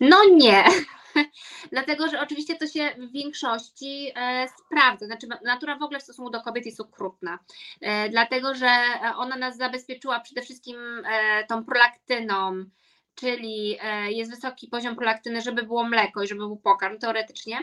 [0.00, 0.64] No nie.
[1.72, 5.06] Dlatego, że oczywiście to się w większości e, sprawdza.
[5.06, 7.38] Znaczy, natura w ogóle w stosunku do kobiet jest okrutna.
[7.80, 8.70] E, dlatego, że
[9.16, 12.64] ona nas zabezpieczyła przede wszystkim e, tą prolaktyną,
[13.14, 17.58] czyli e, jest wysoki poziom prolaktyny, żeby było mleko i żeby był pokarm teoretycznie.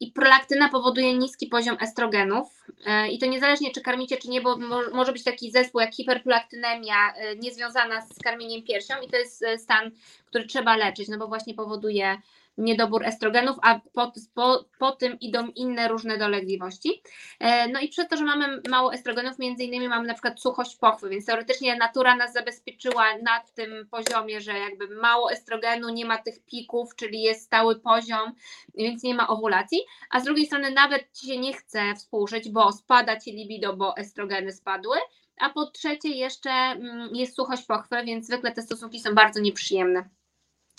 [0.00, 4.56] I prolaktyna powoduje niski poziom estrogenów e, i to niezależnie czy karmicie, czy nie, bo
[4.92, 9.90] może być taki zespół jak hiperprolaktynemia e, niezwiązana z karmieniem piersią i to jest stan,
[10.26, 12.18] który trzeba leczyć, no bo właśnie powoduje
[12.58, 17.02] niedobór estrogenów, a po, po, po tym idą inne różne dolegliwości.
[17.40, 20.76] E, no i przez to, że mamy mało estrogenów, między innymi mamy na przykład suchość
[20.76, 26.18] pochwy, więc teoretycznie natura nas zabezpieczyła na tym poziomie, że jakby mało estrogenu, nie ma
[26.18, 28.32] tych pików, czyli jest stały poziom,
[28.74, 29.78] więc nie ma owulacji,
[30.10, 33.96] a z drugiej strony nawet Ci się nie chce współżyć, bo spada Ci libido, bo
[33.96, 34.96] estrogeny spadły,
[35.40, 40.08] a po trzecie jeszcze mm, jest suchość pochwy, więc zwykle te stosunki są bardzo nieprzyjemne.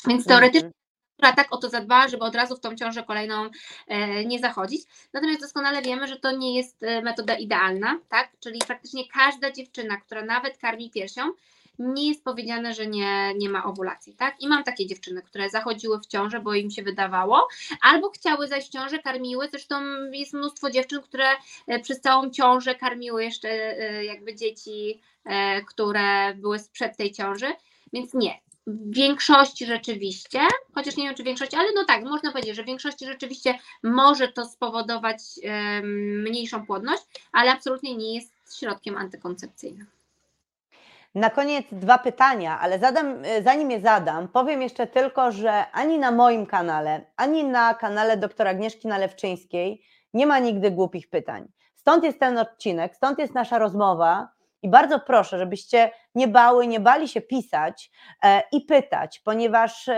[0.07, 0.39] Więc mhm.
[0.39, 0.84] teoretycznie
[1.15, 3.49] która tak o to zadbała, żeby od razu w tą ciążę kolejną
[3.87, 4.81] e, nie zachodzić.
[5.13, 8.31] Natomiast doskonale wiemy, że to nie jest e, metoda idealna, tak?
[8.39, 11.21] Czyli praktycznie każda dziewczyna, która nawet karmi piersią,
[11.79, 14.41] nie jest powiedziane, że nie, nie ma owulacji, tak?
[14.41, 17.47] I mam takie dziewczyny, które zachodziły w ciążę, bo im się wydawało,
[17.81, 19.75] albo chciały zajść w ciążę, karmiły, zresztą
[20.11, 21.25] jest mnóstwo dziewczyn, które
[21.67, 23.49] e, przez całą ciążę karmiły jeszcze
[24.03, 25.01] jakby dzieci,
[25.67, 27.53] które były sprzed tej ciąży,
[27.93, 30.39] więc nie, w większości rzeczywiście,
[30.75, 34.27] chociaż nie wiem czy większości, ale no tak, można powiedzieć, że w większości rzeczywiście może
[34.27, 35.17] to spowodować
[36.23, 37.03] mniejszą płodność,
[37.33, 39.87] ale absolutnie nie jest środkiem antykoncepcyjnym.
[41.15, 46.11] Na koniec dwa pytania, ale zadam, zanim je zadam, powiem jeszcze tylko, że ani na
[46.11, 49.81] moim kanale, ani na kanale doktora Agnieszki Nalewczyńskiej
[50.13, 51.47] nie ma nigdy głupich pytań.
[51.75, 56.79] Stąd jest ten odcinek, stąd jest nasza rozmowa, i bardzo proszę, żebyście nie bały, nie
[56.79, 57.91] bali się pisać
[58.23, 59.89] e, i pytać, ponieważ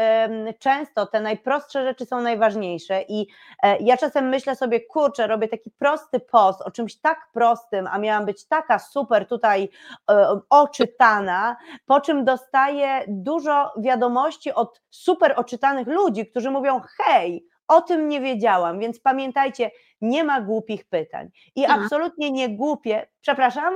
[0.60, 3.02] często te najprostsze rzeczy są najważniejsze.
[3.02, 3.28] I
[3.64, 7.98] e, ja czasem myślę sobie, kurczę, robię taki prosty post o czymś tak prostym, a
[7.98, 9.70] miałam być taka super tutaj
[10.12, 17.82] e, oczytana, po czym dostaję dużo wiadomości od super oczytanych ludzi, którzy mówią: hej, o
[17.82, 21.30] tym nie wiedziałam, więc pamiętajcie, nie ma głupich pytań.
[21.56, 23.74] I absolutnie nie głupie, przepraszam?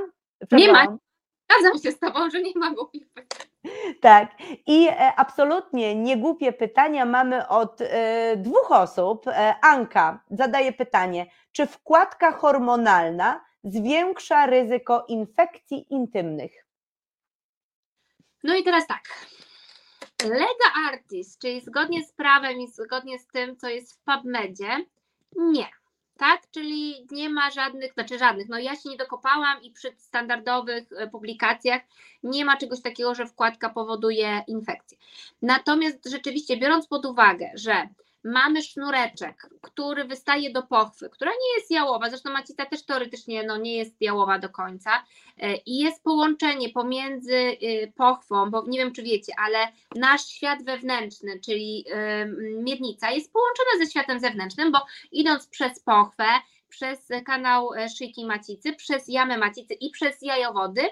[0.52, 0.96] Nie ma.
[1.50, 3.46] Zgadzam się z Tobą, że nie ma głupich pytań.
[4.00, 4.30] Tak.
[4.66, 9.28] I e, absolutnie niegłupie pytania mamy od e, dwóch osób.
[9.28, 16.52] E, Anka zadaje pytanie, czy wkładka hormonalna zwiększa ryzyko infekcji intymnych?
[18.44, 19.02] No i teraz tak.
[20.24, 24.86] Lega Artis, czyli zgodnie z prawem i zgodnie z tym, co jest w PubMedzie,
[25.36, 25.81] nie
[26.22, 26.50] tak?
[26.50, 31.08] Czyli nie ma żadnych, znaczy żadnych, no ja się nie dokopałam i przy standardowych e,
[31.08, 31.82] publikacjach
[32.22, 34.98] nie ma czegoś takiego, że wkładka powoduje infekcję.
[35.42, 37.88] Natomiast rzeczywiście biorąc pod uwagę, że
[38.24, 43.56] mamy sznureczek, który wystaje do pochwy, która nie jest jałowa, zresztą macica też teoretycznie no,
[43.56, 44.90] nie jest jałowa do końca.
[45.38, 49.58] E, i jest połączenie pomiędzy y, pochwą, bo nie wiem czy wiecie, ale
[49.94, 51.84] nasz świat wewnętrzny, czyli
[52.58, 54.78] miednica jest połączona ze światem zewnętrznym, bo
[55.12, 56.24] idąc przez pochwę,
[56.72, 60.82] przez kanał e, szyjki macicy, przez jamę macicy i przez jajowody,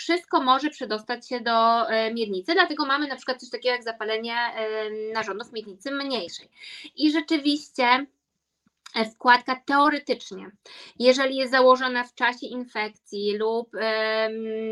[0.00, 4.34] wszystko może przedostać się do e, miednicy, dlatego mamy na przykład coś takiego jak zapalenie
[4.34, 6.48] e, narządów miednicy mniejszej.
[6.96, 8.06] I rzeczywiście
[8.94, 10.50] e, wkładka teoretycznie,
[10.98, 13.70] jeżeli jest założona w czasie infekcji lub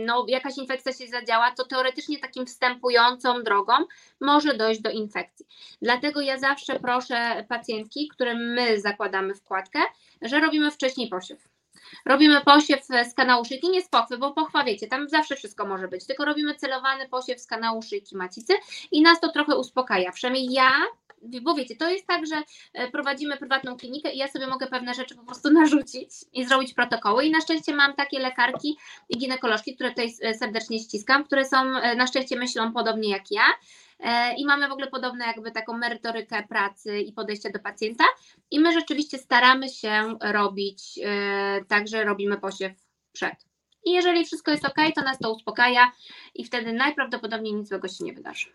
[0.07, 3.73] no, jakaś infekcja się zadziała, to teoretycznie takim wstępującą drogą
[4.21, 5.47] może dojść do infekcji.
[5.83, 9.79] Dlatego ja zawsze proszę pacjentki, którym my zakładamy wkładkę,
[10.23, 11.58] że robimy wcześniej posiew
[12.07, 15.89] Robimy posiew z kanału szyjki, nie z pochwy, bo pochwa wiecie, tam zawsze wszystko może
[15.89, 18.55] być, tylko robimy celowany posiew z kanału szyjki macicy
[18.91, 20.13] i nas to trochę uspokaja.
[20.13, 20.71] Przynajmniej ja
[21.43, 24.95] bo wiecie, to jest tak, że e, prowadzimy prywatną klinikę i ja sobie mogę pewne
[24.95, 27.25] rzeczy po prostu narzucić i zrobić protokoły.
[27.25, 28.79] I na szczęście mam takie lekarki
[29.09, 33.43] i ginekolożki, które tutaj serdecznie ściskam, które są, e, na szczęście myślą podobnie jak ja
[34.37, 38.05] i mamy w ogóle podobną jakby taką merytorykę pracy i podejście do pacjenta
[38.51, 40.99] i my rzeczywiście staramy się robić
[41.69, 42.73] tak, że robimy posiew
[43.13, 43.35] przed.
[43.85, 45.93] I jeżeli wszystko jest ok, to nas to uspokaja
[46.35, 48.47] i wtedy najprawdopodobniej nic złego się nie wydarzy.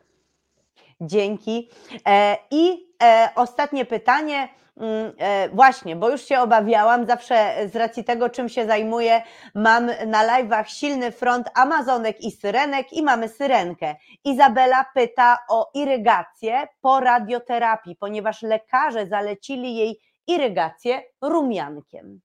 [1.02, 1.70] Dzięki.
[2.08, 4.50] E, I e, ostatnie pytanie.
[4.78, 9.22] Mm, e, właśnie, bo już się obawiałam, zawsze z racji tego, czym się zajmuję,
[9.56, 13.96] mam na live'ach silny front Amazonek i Syrenek i mamy Syrenkę.
[14.24, 22.22] Izabela pyta o irygację po radioterapii, ponieważ lekarze zalecili jej irygację rumiankiem.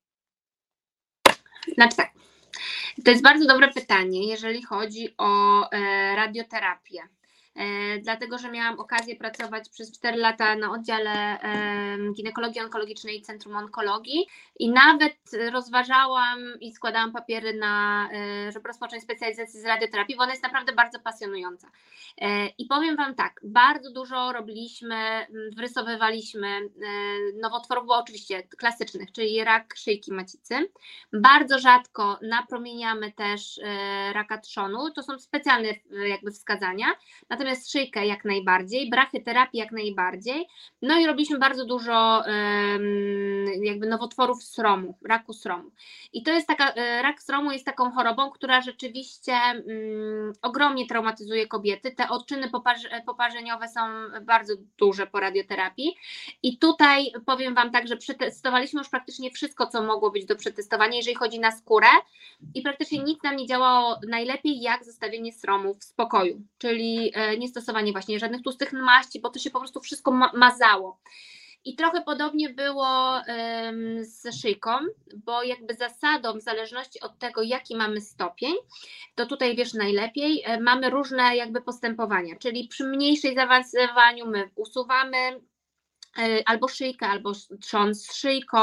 [1.74, 2.10] Znaczy tak,
[3.04, 5.60] to jest bardzo dobre pytanie, jeżeli chodzi o
[6.16, 7.08] radioterapię.
[7.58, 11.38] E, dlatego że miałam okazję pracować przez 4 lata na oddziale
[12.16, 14.26] ginekologii onkologicznej Centrum Onkologii
[14.58, 15.16] i nawet
[15.52, 20.72] rozważałam i składałam papiery na, e, żeby rozpocząć specjalizację z radioterapii, bo ona jest naprawdę
[20.72, 21.70] bardzo pasjonująca.
[22.18, 26.60] E, I powiem Wam tak, bardzo dużo robiliśmy, wrysowywaliśmy
[27.40, 30.54] nowotworów, oczywiście klasycznych, czyli rak szyjki macicy.
[31.12, 33.60] Bardzo rzadko napromieniamy też
[34.12, 35.68] raka trzonu, to są specjalne
[36.08, 36.86] jakby wskazania,
[37.30, 40.46] natomiast natomiast szyjkę jak najbardziej, brachyterapię jak najbardziej.
[40.82, 42.22] No i robiliśmy bardzo dużo
[43.64, 45.70] jakby nowotworów sromu, raku sromu.
[46.12, 51.46] I to jest taka, e, rak sromu jest taką chorobą, która rzeczywiście mm, ogromnie traumatyzuje
[51.46, 51.90] kobiety.
[51.90, 52.50] Te odczyny
[53.06, 53.80] poparzeniowe są
[54.22, 55.96] bardzo duże po radioterapii.
[56.42, 60.96] I tutaj powiem Wam tak, że przetestowaliśmy już praktycznie wszystko, co mogło być do przetestowania,
[60.96, 61.88] jeżeli chodzi na skórę
[62.54, 67.92] i praktycznie nic nam nie działało najlepiej jak zostawienie sromu w spokoju, czyli e, niestosowanie
[67.92, 70.98] właśnie żadnych tłustych maści, bo to się po prostu wszystko ma mazało.
[71.64, 73.20] I trochę podobnie było
[74.00, 74.70] z szyjką,
[75.24, 78.54] bo jakby zasadą, w zależności od tego, jaki mamy stopień,
[79.14, 85.40] to tutaj wiesz najlepiej, e, mamy różne jakby postępowania, czyli przy mniejszej zaawansowaniu my usuwamy
[86.46, 88.58] albo szyjkę, albo trząs z szyjką,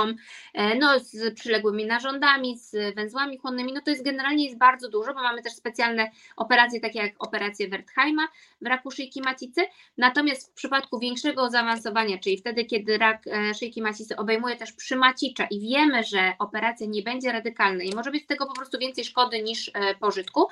[0.54, 5.14] e, no z przyległymi narządami, z węzłami chłonnymi, no to jest generalnie jest bardzo dużo,
[5.14, 8.28] bo mamy też specjalne operacje, takie jak operacje Wertheima
[8.62, 9.62] w raku szyjki macicy,
[9.98, 15.48] natomiast w przypadku większego zaawansowania, czyli wtedy, kiedy rak e, szyjki macicy obejmuje też przymacicza
[15.52, 19.06] i wiemy, że operacja nie będzie radykalna i może być z tego po prostu więcej
[19.06, 20.48] szkody niż pożytku,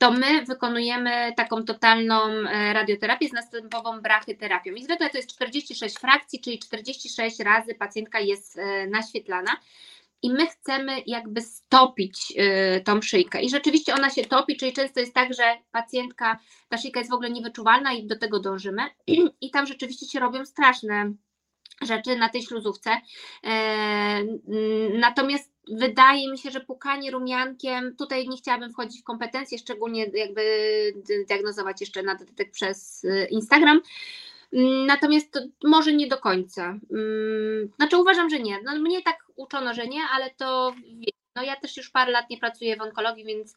[0.00, 4.72] to my wykonujemy taką totalną e, radioterapię z następową brachyterapią.
[4.72, 9.50] I zwykle to jest 46 frakcji, czyli 46 razy pacjentka jest e, naświetlana.
[10.22, 13.42] I my chcemy jakby stopić e, tą szyjkę.
[13.42, 16.38] I rzeczywiście ona się topi, czyli często jest tak, że pacjentka,
[16.68, 18.82] ta szyjka jest w ogóle niewyczuwalna i do tego dążymy.
[19.40, 21.12] I tam rzeczywiście się robią straszne
[21.82, 22.90] rzeczy na tej śluzówce.
[24.92, 30.42] Natomiast wydaje mi się, że pukanie rumiankiem, tutaj nie chciałabym wchodzić w kompetencje, szczególnie jakby
[31.28, 33.80] diagnozować jeszcze na dodatek przez y, Instagram.
[34.52, 36.78] Mm, natomiast to może nie do końca.
[36.90, 38.58] Mm, znaczy uważam, że nie.
[38.64, 40.74] No, mnie tak uczono, że nie, ale to
[41.36, 43.56] no ja też już parę lat nie pracuję w onkologii, więc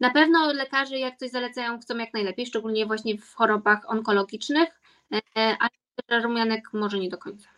[0.00, 4.68] na pewno lekarze jak coś zalecają chcą jak najlepiej, szczególnie właśnie w chorobach onkologicznych,
[5.12, 7.48] e, ale rumianek może nie do końca.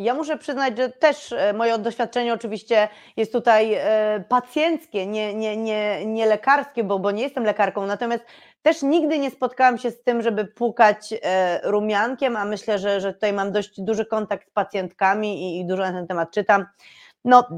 [0.00, 5.56] Ja muszę przyznać, że też e, moje doświadczenie oczywiście jest tutaj e, pacjenckie, nie, nie,
[5.56, 8.24] nie, nie lekarskie, bo, bo nie jestem lekarką, natomiast
[8.62, 13.14] też nigdy nie spotkałam się z tym, żeby pukać e, rumiankiem, a myślę, że, że
[13.14, 16.66] tutaj mam dość duży kontakt z pacjentkami i, i dużo na ten temat czytam.
[17.24, 17.48] No,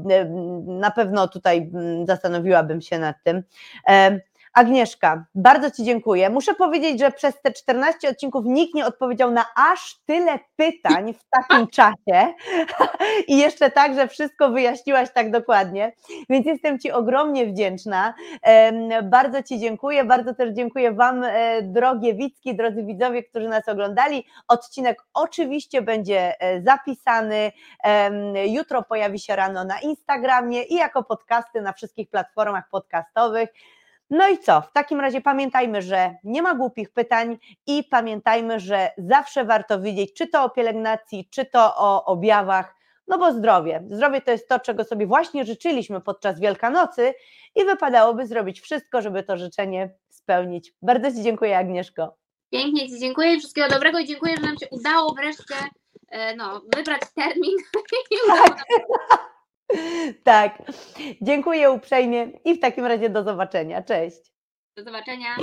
[0.65, 1.71] na pewno tutaj
[2.07, 3.43] zastanowiłabym się nad tym.
[4.53, 6.29] Agnieszka, bardzo Ci dziękuję.
[6.29, 11.23] Muszę powiedzieć, że przez te 14 odcinków nikt nie odpowiedział na aż tyle pytań w
[11.29, 12.33] takim czasie
[13.27, 15.93] i jeszcze tak, że wszystko wyjaśniłaś tak dokładnie,
[16.29, 18.13] więc jestem Ci ogromnie wdzięczna.
[19.03, 24.25] Bardzo Ci dziękuję, bardzo też dziękuję Wam, e, drogie Wicki, drodzy widzowie, którzy nas oglądali.
[24.47, 27.51] Odcinek oczywiście będzie e, zapisany,
[28.45, 33.49] jutro pojawi się rano na Instagramie i jako podcasty na wszystkich platformach podcastowych.
[34.09, 34.61] No i co?
[34.61, 37.37] W takim razie pamiętajmy, że nie ma głupich pytań
[37.67, 42.75] i pamiętajmy, że zawsze warto wiedzieć, czy to o pielęgnacji, czy to o objawach,
[43.07, 43.83] no bo zdrowie.
[43.91, 47.13] Zdrowie to jest to, czego sobie właśnie życzyliśmy podczas Wielkanocy
[47.55, 50.73] i wypadałoby zrobić wszystko, żeby to życzenie spełnić.
[50.81, 52.15] Bardzo Ci dziękuję, Agnieszko.
[52.51, 55.55] Pięknie Ci dziękuję, wszystkiego dobrego i dziękuję, że nam się udało wreszcie
[56.09, 57.57] e, no, wybrać termin.
[58.27, 58.65] Tak.
[60.23, 60.57] tak.
[61.21, 63.83] Dziękuję uprzejmie i w takim razie do zobaczenia.
[63.83, 64.33] Cześć.
[64.77, 65.35] Do zobaczenia.